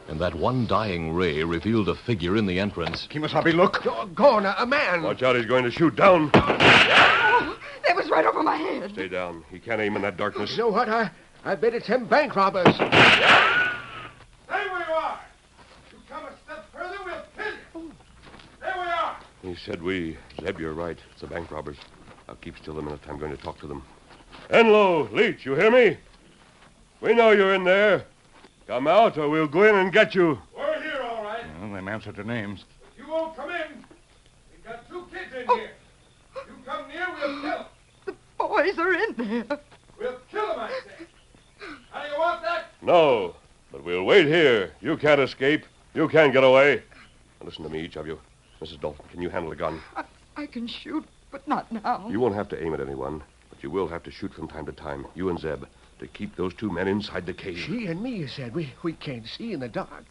And 0.08 0.20
that 0.20 0.34
one 0.34 0.66
dying 0.66 1.14
ray 1.14 1.44
revealed 1.44 1.88
a 1.88 1.94
figure 1.94 2.36
in 2.36 2.46
the 2.46 2.58
entrance. 2.58 3.06
Kemosabe, 3.06 3.54
look. 3.54 3.80
Gone, 4.14 4.44
a, 4.44 4.56
a 4.58 4.66
man. 4.66 5.04
Watch 5.04 5.22
out, 5.22 5.36
he's 5.36 5.46
going 5.46 5.62
to 5.62 5.70
shoot 5.70 5.94
down. 5.94 6.32
Oh, 6.34 7.58
that 7.86 7.94
was 7.94 8.10
right 8.10 8.26
over 8.26 8.42
my 8.42 8.56
head. 8.56 8.90
Stay 8.90 9.06
down. 9.06 9.44
He 9.50 9.60
can't 9.60 9.80
aim 9.80 9.94
in 9.94 10.02
that 10.02 10.16
darkness. 10.16 10.50
You 10.50 10.64
know 10.64 10.68
what? 10.70 10.88
I, 10.88 11.10
I 11.44 11.54
bet 11.54 11.74
it's 11.74 11.86
them 11.86 12.06
bank 12.06 12.34
robbers. 12.34 12.74
Stay 12.74 12.88
where 12.88 14.86
you 14.86 14.94
are. 14.94 15.20
You 15.92 15.98
come 16.08 16.24
a 16.24 16.32
step 16.44 16.66
further, 16.72 16.98
we'll 17.04 17.22
kill 17.36 17.82
you. 17.82 17.92
There 18.60 18.74
we 18.74 18.82
are. 18.82 19.16
He 19.42 19.54
said 19.54 19.80
we. 19.80 20.18
Zeb, 20.40 20.58
you're 20.58 20.74
right. 20.74 20.98
It's 21.12 21.20
the 21.20 21.28
bank 21.28 21.52
robbers. 21.52 21.76
I'll 22.28 22.34
keep 22.34 22.58
still 22.58 22.78
a 22.80 22.82
minute. 22.82 23.00
I'm 23.08 23.18
going 23.18 23.34
to 23.34 23.40
talk 23.40 23.58
to 23.60 23.68
them. 23.68 23.84
Enlow, 24.50 25.10
Leach, 25.12 25.46
you 25.46 25.54
hear 25.54 25.70
me? 25.70 25.96
We 27.00 27.14
know 27.14 27.30
you're 27.30 27.54
in 27.54 27.64
there. 27.64 28.04
Come 28.66 28.86
out, 28.86 29.16
or 29.18 29.28
we'll 29.28 29.46
go 29.48 29.62
in 29.62 29.74
and 29.74 29.92
get 29.92 30.14
you. 30.14 30.38
We're 30.56 30.82
here, 30.82 31.02
all 31.02 31.22
right. 31.22 31.42
Well, 31.60 31.72
them 31.72 31.88
answer 31.88 32.12
to 32.12 32.24
names. 32.24 32.64
You 32.96 33.08
won't 33.08 33.36
come 33.36 33.50
in. 33.50 33.84
We've 34.52 34.64
got 34.64 34.88
two 34.88 35.04
kids 35.12 35.34
in 35.34 35.44
oh. 35.48 35.56
here. 35.56 35.70
You 36.34 36.54
come 36.64 36.88
near, 36.88 37.06
we'll 37.14 37.40
kill 37.42 37.52
'em. 37.52 37.64
The 38.06 38.14
boys 38.38 38.78
are 38.78 38.92
in 38.92 39.14
there. 39.16 39.58
We'll 39.98 40.18
kill 40.30 40.46
them, 40.48 40.60
I 40.60 40.68
say. 40.68 41.06
How 41.90 42.02
do 42.02 42.10
you 42.10 42.18
want 42.18 42.42
that? 42.42 42.66
No, 42.82 43.36
but 43.72 43.84
we'll 43.84 44.04
wait 44.04 44.26
here. 44.26 44.72
You 44.80 44.96
can't 44.96 45.20
escape. 45.20 45.64
You 45.94 46.08
can't 46.08 46.32
get 46.32 46.44
away. 46.44 46.82
Now 47.40 47.46
listen 47.46 47.64
to 47.64 47.70
me, 47.70 47.80
each 47.80 47.96
of 47.96 48.06
you. 48.06 48.18
Mrs. 48.60 48.80
Dalton, 48.80 49.04
can 49.10 49.22
you 49.22 49.30
handle 49.30 49.52
a 49.52 49.56
gun? 49.56 49.80
I, 49.96 50.04
I 50.36 50.46
can 50.46 50.66
shoot, 50.66 51.04
but 51.30 51.46
not 51.46 51.70
now. 51.70 52.06
You 52.10 52.20
won't 52.20 52.34
have 52.34 52.48
to 52.50 52.62
aim 52.62 52.74
at 52.74 52.80
anyone, 52.80 53.22
but 53.64 53.70
you 53.70 53.74
will 53.74 53.88
have 53.88 54.02
to 54.02 54.10
shoot 54.10 54.34
from 54.34 54.46
time 54.46 54.66
to 54.66 54.72
time, 54.72 55.06
you 55.14 55.30
and 55.30 55.38
Zeb, 55.38 55.64
to 55.98 56.06
keep 56.08 56.36
those 56.36 56.52
two 56.52 56.70
men 56.70 56.86
inside 56.86 57.24
the 57.24 57.32
cave. 57.32 57.58
She 57.58 57.86
and 57.86 58.02
me, 58.02 58.10
you 58.10 58.28
said. 58.28 58.54
We, 58.54 58.70
we 58.82 58.92
can't 58.92 59.26
see 59.26 59.54
in 59.54 59.60
the 59.60 59.68
dark. 59.68 60.04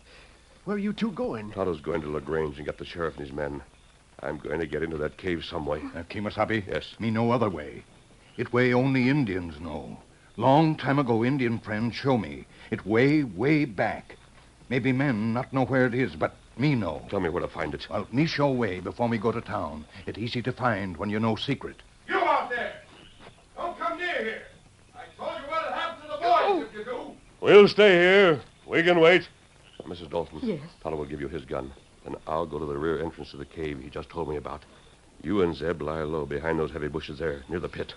Where 0.65 0.75
are 0.75 0.79
you 0.79 0.91
two 0.91 1.11
going? 1.11 1.51
Tonto's 1.51 1.79
going 1.79 2.01
to 2.01 2.09
LaGrange 2.09 2.57
and 2.57 2.65
get 2.65 2.79
the 2.79 2.85
sheriff 2.85 3.15
and 3.15 3.23
his 3.27 3.35
men. 3.35 3.61
I'm 4.21 4.39
going 4.39 4.59
to 4.59 4.65
get 4.65 4.81
into 4.81 4.97
that 4.97 5.17
cave 5.17 5.45
some 5.45 5.67
way. 5.67 5.83
Uh, 5.95 6.01
Kemosabe? 6.01 6.65
Yes. 6.67 6.95
Me 6.99 7.11
no 7.11 7.29
other 7.31 7.47
way. 7.47 7.83
It 8.37 8.51
way 8.51 8.73
only 8.73 9.07
Indians 9.07 9.59
know. 9.59 9.99
Long 10.35 10.75
time 10.75 10.97
ago, 10.97 11.23
Indian 11.23 11.59
friends 11.59 11.95
show 11.95 12.17
me. 12.17 12.47
It 12.71 12.87
way, 12.87 13.23
way 13.23 13.65
back. 13.65 14.15
Maybe 14.69 14.91
men 14.91 15.31
not 15.31 15.53
know 15.53 15.65
where 15.65 15.85
it 15.85 15.93
is, 15.93 16.15
but 16.15 16.33
me 16.57 16.73
know. 16.73 17.05
Tell 17.11 17.19
me 17.19 17.29
where 17.29 17.43
to 17.43 17.47
find 17.47 17.75
it. 17.75 17.87
Well, 17.87 18.07
me 18.11 18.25
show 18.25 18.51
way 18.51 18.79
before 18.79 19.07
we 19.09 19.19
go 19.19 19.31
to 19.31 19.41
town. 19.41 19.85
It 20.07 20.17
easy 20.17 20.41
to 20.41 20.51
find 20.51 20.97
when 20.97 21.11
you 21.11 21.19
know 21.19 21.35
secret. 21.35 21.75
You 22.07 22.15
out 22.15 22.49
there. 22.49 22.73
Don't 23.55 23.77
come 23.77 23.97
near 23.97 24.23
here. 24.23 24.41
I 24.95 25.03
told 25.17 25.41
you 25.41 25.47
what'll 25.49 25.73
happen 25.73 26.01
to 26.01 26.07
the 26.07 26.21
boys 26.21 26.67
if 26.67 26.73
you 26.77 26.83
do. 26.83 27.42
We'll 27.53 27.67
stay 27.67 27.91
here. 27.91 28.41
We 28.65 28.81
can 28.81 28.99
wait. 28.99 29.29
Mrs. 29.85 30.09
Dalton. 30.09 30.39
Yes. 30.41 30.59
Tonto 30.81 30.97
will 30.97 31.05
give 31.05 31.21
you 31.21 31.27
his 31.27 31.45
gun. 31.45 31.71
Then 32.03 32.15
I'll 32.25 32.47
go 32.47 32.57
to 32.57 32.65
the 32.65 32.75
rear 32.75 32.99
entrance 32.99 33.29
to 33.29 33.37
the 33.37 33.45
cave 33.45 33.79
he 33.79 33.91
just 33.91 34.09
told 34.09 34.27
me 34.27 34.37
about. 34.37 34.63
You 35.21 35.43
and 35.43 35.55
Zeb 35.55 35.79
lie 35.83 36.01
low 36.01 36.25
behind 36.25 36.57
those 36.57 36.71
heavy 36.71 36.87
bushes 36.87 37.19
there, 37.19 37.43
near 37.49 37.59
the 37.59 37.69
pit. 37.69 37.93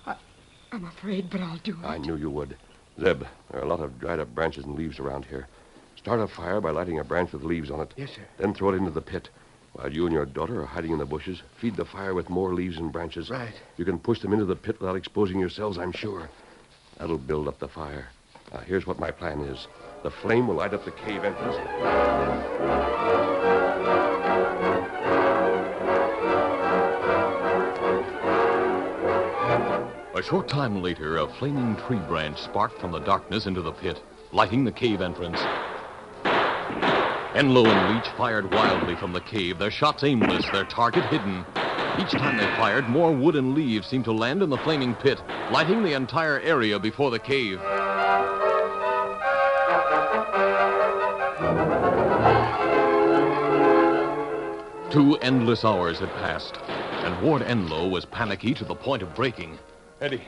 I'm 0.73 0.85
afraid, 0.85 1.31
but 1.31 1.40
I'll 1.40 1.57
do 1.57 1.75
it. 1.83 1.87
I 1.87 1.97
knew 1.97 2.16
you 2.16 2.29
would. 2.29 2.59
Zeb, 3.01 3.23
there 3.51 3.61
are 3.61 3.64
a 3.64 3.66
lot 3.66 3.81
of 3.81 3.99
dried 3.99 4.21
up 4.21 4.35
branches 4.35 4.66
and 4.66 4.77
leaves 4.77 4.99
around 4.99 5.25
here. 5.25 5.49
Start 5.97 6.21
a 6.21 6.29
fire 6.29 6.61
by 6.61 6.71
lighting 6.71 6.99
a 6.99 7.05
branch 7.05 7.33
with 7.33 7.42
leaves 7.42 7.71
on 7.71 7.81
it. 7.81 7.95
Yes, 7.97 8.11
sir. 8.11 8.27
Then 8.37 8.53
throw 8.53 8.75
it 8.75 8.77
into 8.77 8.90
the 8.90 9.01
pit. 9.01 9.31
While 9.73 9.90
you 9.90 10.05
and 10.05 10.12
your 10.12 10.27
daughter 10.27 10.61
are 10.61 10.66
hiding 10.66 10.92
in 10.92 10.99
the 10.99 11.07
bushes, 11.07 11.40
feed 11.59 11.77
the 11.77 11.87
fire 11.87 12.12
with 12.12 12.29
more 12.29 12.53
leaves 12.53 12.77
and 12.77 12.92
branches. 12.92 13.31
Right. 13.31 13.55
You 13.79 13.87
can 13.87 13.99
push 13.99 14.21
them 14.21 14.35
into 14.35 14.45
the 14.45 14.55
pit 14.55 14.79
without 14.81 14.97
exposing 14.97 15.40
yourselves, 15.40 15.79
I'm 15.79 15.92
sure. 15.92 16.29
That'll 16.99 17.16
build 17.16 17.49
up 17.49 17.59
the 17.59 17.69
fire. 17.69 18.09
Now, 18.52 18.61
here's 18.61 18.87
what 18.87 18.98
my 18.98 19.11
plan 19.11 19.40
is. 19.40 19.66
The 20.02 20.11
flame 20.11 20.46
will 20.46 20.56
light 20.56 20.72
up 20.72 20.85
the 20.85 20.92
cave 20.92 21.24
entrance. 21.24 21.56
A 30.14 30.22
short 30.22 30.48
time 30.48 30.82
later, 30.82 31.18
a 31.18 31.28
flaming 31.28 31.76
tree 31.76 31.98
branch 31.98 32.40
sparked 32.40 32.80
from 32.80 32.92
the 32.92 33.00
darkness 33.00 33.46
into 33.46 33.61
the 33.61 33.72
pit, 33.72 34.02
lighting 34.32 34.64
the 34.64 34.72
cave 34.72 35.02
entrance. 35.02 35.40
Enlow 37.35 37.66
and 37.66 37.94
Leach 37.94 38.09
fired 38.16 38.50
wildly 38.50 38.96
from 38.96 39.12
the 39.12 39.20
cave, 39.20 39.59
their 39.59 39.70
shots 39.70 40.04
aimless, 40.04 40.48
their 40.50 40.64
target 40.64 41.04
hidden. 41.04 41.44
Each 41.98 42.12
time 42.12 42.38
they 42.38 42.46
fired, 42.56 42.88
more 42.88 43.12
wood 43.12 43.37
and 43.37 43.54
leaves 43.54 43.88
seemed 43.88 44.06
to 44.06 44.12
land 44.12 44.42
in 44.42 44.48
the 44.48 44.56
flaming 44.59 44.94
pit, 44.94 45.20
lighting 45.50 45.82
the 45.82 45.92
entire 45.92 46.40
area 46.40 46.78
before 46.78 47.11
the 47.11 47.18
cave. 47.18 47.61
Two 54.96 55.18
endless 55.18 55.62
hours 55.62 55.98
had 55.98 56.09
passed, 56.14 56.56
and 56.68 57.22
Ward 57.22 57.42
Enlow 57.42 57.87
was 57.87 58.06
panicky 58.06 58.54
to 58.54 58.64
the 58.64 58.74
point 58.74 59.02
of 59.02 59.14
breaking. 59.14 59.59
Eddie, 60.00 60.22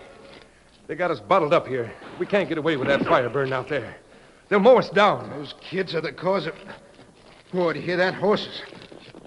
they 0.87 0.95
got 0.95 1.11
us 1.11 1.21
bottled 1.21 1.55
up 1.55 1.67
here. 1.67 1.91
We 2.19 2.27
can't 2.27 2.51
get 2.51 2.59
away 2.59 2.77
with 2.77 2.87
that 2.89 3.03
fire 3.07 3.31
burning 3.31 3.55
out 3.55 3.71
there. 3.71 3.97
They'll 4.51 4.61
mow 4.61 4.77
us 4.77 4.91
down. 4.91 5.31
Those 5.31 5.55
kids 5.63 5.95
are 5.95 6.03
the 6.03 6.13
cause 6.13 6.47
of. 6.47 6.55
Boy, 7.51 7.73
do 7.73 7.81
you 7.81 7.87
hear 7.87 7.97
that? 7.97 8.13
Horses. 8.13 8.61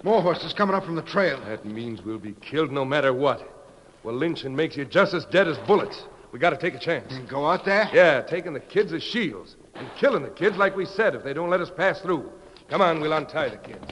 More 0.04 0.22
horses 0.22 0.52
coming 0.52 0.76
up 0.76 0.84
from 0.84 0.94
the 0.94 1.02
trail. 1.02 1.40
That 1.46 1.64
means 1.64 2.02
we'll 2.02 2.20
be 2.20 2.36
killed 2.40 2.70
no 2.70 2.84
matter 2.84 3.12
what. 3.12 3.66
Well, 4.04 4.14
lynching 4.14 4.54
makes 4.54 4.76
you 4.76 4.84
just 4.84 5.12
as 5.12 5.24
dead 5.24 5.48
as 5.48 5.58
bullets. 5.66 6.04
We 6.30 6.38
got 6.38 6.50
to 6.50 6.56
take 6.56 6.76
a 6.76 6.78
chance. 6.78 7.12
And 7.12 7.28
go 7.28 7.50
out 7.50 7.64
there? 7.64 7.90
Yeah, 7.92 8.20
taking 8.20 8.52
the 8.52 8.60
kids 8.60 8.92
as 8.92 9.02
shields. 9.02 9.56
And 9.74 9.88
killing 9.96 10.22
the 10.22 10.30
kids 10.30 10.56
like 10.56 10.76
we 10.76 10.86
said 10.86 11.16
if 11.16 11.24
they 11.24 11.32
don't 11.32 11.50
let 11.50 11.60
us 11.60 11.72
pass 11.76 12.00
through. 12.00 12.30
Come 12.68 12.80
on, 12.80 13.00
we'll 13.00 13.12
untie 13.12 13.48
the 13.48 13.56
kids. 13.56 13.84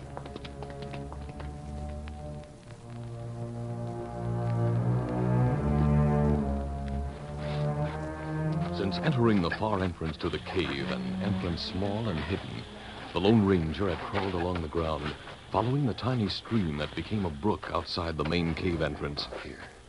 Since 8.92 9.04
entering 9.04 9.40
the 9.40 9.52
far 9.52 9.80
entrance 9.84 10.16
to 10.16 10.28
the 10.28 10.40
cave, 10.40 10.90
an 10.90 11.14
entrance 11.20 11.62
small 11.62 12.08
and 12.08 12.24
hidden, 12.24 12.66
the 13.12 13.20
Lone 13.20 13.44
Ranger 13.44 13.88
had 13.88 14.02
crawled 14.02 14.34
along 14.34 14.62
the 14.62 14.68
ground, 14.68 15.14
following 15.48 15.86
the 15.86 15.94
tiny 15.94 16.28
stream 16.28 16.76
that 16.78 16.92
became 16.92 17.24
a 17.24 17.30
brook 17.30 17.70
outside 17.72 18.16
the 18.16 18.24
main 18.24 18.52
cave 18.52 18.82
entrance. 18.82 19.28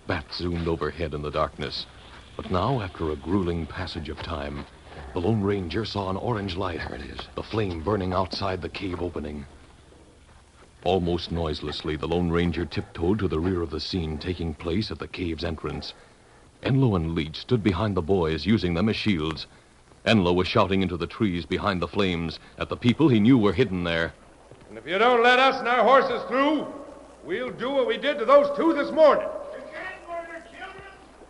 Bat 0.06 0.32
zoomed 0.32 0.68
overhead 0.68 1.16
in 1.16 1.24
the 1.24 1.32
darkness. 1.32 1.88
But 2.36 2.52
now, 2.52 2.80
after 2.80 3.10
a 3.10 3.16
grueling 3.16 3.66
passage 3.66 4.08
of 4.08 4.22
time, 4.22 4.68
the 5.14 5.22
Lone 5.22 5.42
Ranger 5.42 5.84
saw 5.84 6.12
an 6.12 6.18
orange 6.18 6.56
light. 6.56 6.82
There 6.88 6.94
it 6.94 7.02
is. 7.02 7.28
The 7.34 7.42
flame 7.42 7.82
burning 7.82 8.14
outside 8.14 8.62
the 8.62 8.70
cave 8.70 9.02
opening. 9.02 9.48
Almost 10.86 11.32
noiselessly, 11.32 11.96
the 11.96 12.08
Lone 12.08 12.30
Ranger 12.30 12.68
tiptoed 12.68 13.18
to 13.18 13.28
the 13.28 13.40
rear 13.40 13.64
of 13.64 13.72
the 13.72 13.80
scene 13.80 14.20
taking 14.20 14.54
place 14.54 14.92
at 14.92 15.00
the 15.00 15.08
cave's 15.08 15.44
entrance. 15.44 15.96
Enlow 16.64 16.96
and 16.96 17.16
Leach 17.16 17.38
stood 17.38 17.64
behind 17.64 17.96
the 17.96 18.02
boys, 18.02 18.46
using 18.46 18.74
them 18.74 18.90
as 18.90 18.96
shields. 18.96 19.48
Enlow 20.06 20.34
was 20.34 20.48
shouting 20.48 20.82
into 20.82 20.98
the 20.98 21.08
trees 21.08 21.46
behind 21.46 21.82
the 21.82 21.88
flames 21.88 22.40
at 22.58 22.70
the 22.70 22.78
people 22.78 23.08
he 23.08 23.20
knew 23.20 23.38
were 23.38 23.54
hidden 23.54 23.84
there. 23.84 24.14
And 24.70 24.78
if 24.78 24.86
you 24.86 24.98
don't 24.98 25.24
let 25.24 25.40
us 25.40 25.60
and 25.60 25.68
our 25.68 25.84
horses 25.84 26.22
through, 26.28 26.68
we'll 27.26 27.52
do 27.52 27.70
what 27.70 27.88
we 27.88 27.98
did 27.98 28.18
to 28.20 28.26
those 28.26 28.56
two 28.58 28.74
this 28.74 28.92
morning. 28.92 29.28
You 29.54 29.64
can't 29.74 30.08
murder 30.08 30.44
children. 30.52 30.84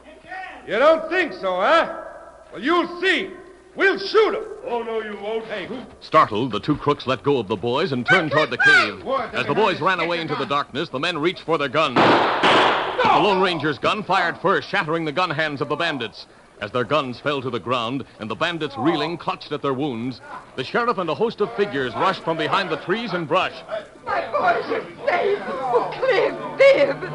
You 0.06 0.12
can't. 0.22 0.68
You 0.68 0.80
don't 0.80 1.10
think 1.10 1.34
so, 1.34 1.56
huh? 1.56 2.04
Well, 2.52 2.62
you'll 2.62 3.02
see. 3.02 3.32
We'll 3.76 3.98
shoot 3.98 4.34
them. 4.34 4.44
Oh, 4.66 4.84
no, 4.84 5.02
you 5.02 5.18
won't. 5.22 5.46
Hey, 5.46 5.66
who? 5.66 5.80
Startled, 6.02 6.52
the 6.52 6.60
two 6.60 6.76
crooks 6.76 7.08
let 7.08 7.24
go 7.24 7.38
of 7.38 7.48
the 7.48 7.56
boys 7.56 7.94
and 7.94 8.06
turned 8.06 8.32
toward 8.32 8.50
the 8.50 8.58
cave. 8.58 9.08
As 9.34 9.48
the 9.48 9.56
boys 9.56 9.80
ran 9.80 10.02
away 10.02 10.20
into 10.20 10.36
the 10.36 10.46
darkness, 10.46 10.90
the 10.90 11.00
men 11.00 11.18
reached 11.18 11.44
for 11.44 11.58
their 11.58 11.70
guns. 11.70 11.98
The 13.12 13.20
Lone 13.20 13.42
Ranger's 13.42 13.78
gun 13.78 14.04
fired 14.04 14.38
first, 14.38 14.70
shattering 14.70 15.04
the 15.04 15.12
gun 15.12 15.30
hands 15.30 15.60
of 15.60 15.68
the 15.68 15.76
bandits. 15.76 16.28
As 16.62 16.72
their 16.72 16.86
guns 16.86 17.20
fell 17.20 17.42
to 17.42 17.50
the 17.50 17.60
ground 17.60 18.06
and 18.22 18.32
the 18.32 18.36
bandits 18.36 18.74
reeling 18.78 19.18
clutched 19.18 19.52
at 19.52 19.62
their 19.62 19.74
wounds, 19.74 20.22
the 20.56 20.64
sheriff 20.64 20.98
and 20.98 21.10
a 21.10 21.14
host 21.14 21.42
of 21.42 21.54
figures 21.56 21.94
rushed 21.94 22.24
from 22.24 22.38
behind 22.38 22.70
the 22.70 22.78
trees 22.78 23.12
and 23.12 23.28
brush. 23.28 23.52
My 24.06 24.22
boys 24.28 24.66
are 24.72 24.86
safe. 25.06 25.40
Oh, 25.46 25.92
Cliff, 25.94 26.34
Bibb. 26.58 27.12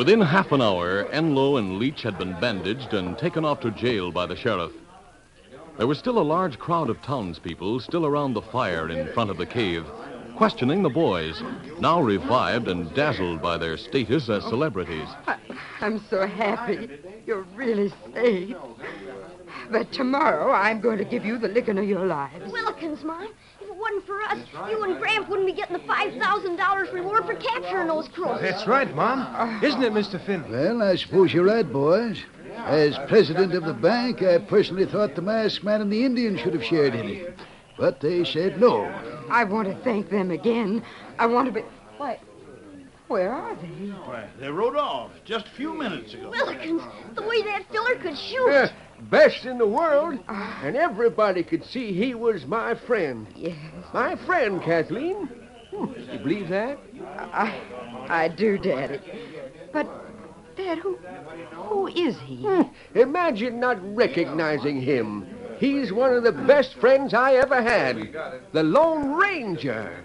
Within 0.00 0.22
half 0.22 0.50
an 0.50 0.62
hour, 0.62 1.04
Enlow 1.12 1.58
and 1.58 1.78
Leach 1.78 2.00
had 2.00 2.16
been 2.16 2.32
bandaged 2.40 2.94
and 2.94 3.18
taken 3.18 3.44
off 3.44 3.60
to 3.60 3.70
jail 3.70 4.10
by 4.10 4.24
the 4.24 4.34
sheriff. 4.34 4.72
There 5.76 5.86
was 5.86 5.98
still 5.98 6.18
a 6.18 6.24
large 6.24 6.58
crowd 6.58 6.88
of 6.88 7.02
townspeople 7.02 7.80
still 7.80 8.06
around 8.06 8.32
the 8.32 8.40
fire 8.40 8.88
in 8.88 9.12
front 9.12 9.28
of 9.28 9.36
the 9.36 9.44
cave, 9.44 9.84
questioning 10.36 10.82
the 10.82 10.88
boys, 10.88 11.42
now 11.80 12.00
revived 12.00 12.68
and 12.68 12.94
dazzled 12.94 13.42
by 13.42 13.58
their 13.58 13.76
status 13.76 14.30
as 14.30 14.42
celebrities. 14.44 15.06
I, 15.26 15.36
I'm 15.82 16.02
so 16.08 16.26
happy. 16.26 16.88
You're 17.26 17.44
really 17.54 17.92
safe. 18.14 18.56
But 19.70 19.92
tomorrow 19.92 20.50
I'm 20.50 20.80
going 20.80 20.96
to 20.96 21.04
give 21.04 21.26
you 21.26 21.36
the 21.36 21.48
licking 21.48 21.76
of 21.76 21.84
your 21.84 22.06
lives. 22.06 22.50
Willikins, 22.50 23.04
Mom. 23.04 23.28
If 23.80 23.86
it 23.86 23.94
wasn't 23.94 24.06
for 24.06 24.22
us, 24.22 24.70
you 24.70 24.84
and 24.84 24.98
Gramp 24.98 25.28
wouldn't 25.28 25.46
be 25.46 25.52
getting 25.52 25.74
the 25.74 25.82
$5,000 25.82 26.92
reward 26.92 27.24
for 27.24 27.34
capturing 27.34 27.88
those 27.88 28.08
crooks. 28.08 28.40
That's 28.42 28.66
right, 28.66 28.94
Mom. 28.94 29.62
Isn't 29.62 29.82
it, 29.82 29.92
Mr. 29.92 30.24
Finn? 30.24 30.44
Well, 30.50 30.82
I 30.82 30.96
suppose 30.96 31.32
you're 31.32 31.44
right, 31.44 31.70
boys. 31.70 32.22
As 32.56 32.98
president 33.08 33.54
of 33.54 33.64
the 33.64 33.72
bank, 33.72 34.22
I 34.22 34.38
personally 34.38 34.84
thought 34.84 35.14
the 35.14 35.22
masked 35.22 35.64
man 35.64 35.80
and 35.80 35.90
the 35.90 36.04
Indian 36.04 36.36
should 36.36 36.52
have 36.52 36.64
shared 36.64 36.94
in 36.94 37.08
it. 37.08 37.38
But 37.78 38.00
they 38.00 38.24
said 38.24 38.60
no. 38.60 38.84
I 39.30 39.44
want 39.44 39.68
to 39.68 39.74
thank 39.82 40.10
them 40.10 40.30
again. 40.30 40.82
I 41.18 41.24
want 41.26 41.46
to 41.46 41.52
be. 41.52 41.62
Why, 41.96 42.18
where 43.08 43.32
are 43.32 43.54
they? 43.54 43.66
Why, 43.66 44.26
they 44.38 44.50
rode 44.50 44.76
off 44.76 45.10
just 45.24 45.46
a 45.46 45.50
few 45.50 45.72
minutes 45.72 46.12
ago. 46.12 46.30
Willikins, 46.30 46.86
the 47.14 47.22
way 47.22 47.42
that 47.42 47.64
filler 47.70 47.94
could 47.94 48.18
shoot. 48.18 48.48
Yeah, 48.50 48.70
best 49.02 49.44
in 49.44 49.58
the 49.58 49.66
world. 49.66 50.18
And 50.28 50.76
everybody 50.76 51.42
could 51.42 51.64
see 51.64 51.92
he 51.92 52.14
was 52.14 52.46
my 52.46 52.74
friend. 52.74 53.26
Yes. 53.36 53.56
My 53.92 54.16
friend, 54.16 54.62
Kathleen. 54.62 55.28
Hmm, 55.74 55.86
you 56.12 56.18
believe 56.18 56.48
that? 56.48 56.78
I, 57.32 57.60
I 58.08 58.28
do, 58.28 58.58
Daddy. 58.58 59.00
But, 59.72 59.88
Dad, 60.56 60.78
who, 60.78 60.96
who 61.52 61.86
is 61.86 62.18
he? 62.20 62.36
Hmm, 62.42 62.62
Imagine 62.94 63.60
not 63.60 63.78
recognizing 63.94 64.80
him. 64.80 65.26
He's 65.58 65.92
one 65.92 66.12
of 66.14 66.24
the 66.24 66.32
best 66.32 66.74
friends 66.76 67.12
I 67.14 67.34
ever 67.34 67.60
had. 67.62 68.12
The 68.52 68.62
Lone 68.62 69.12
Ranger. 69.12 70.04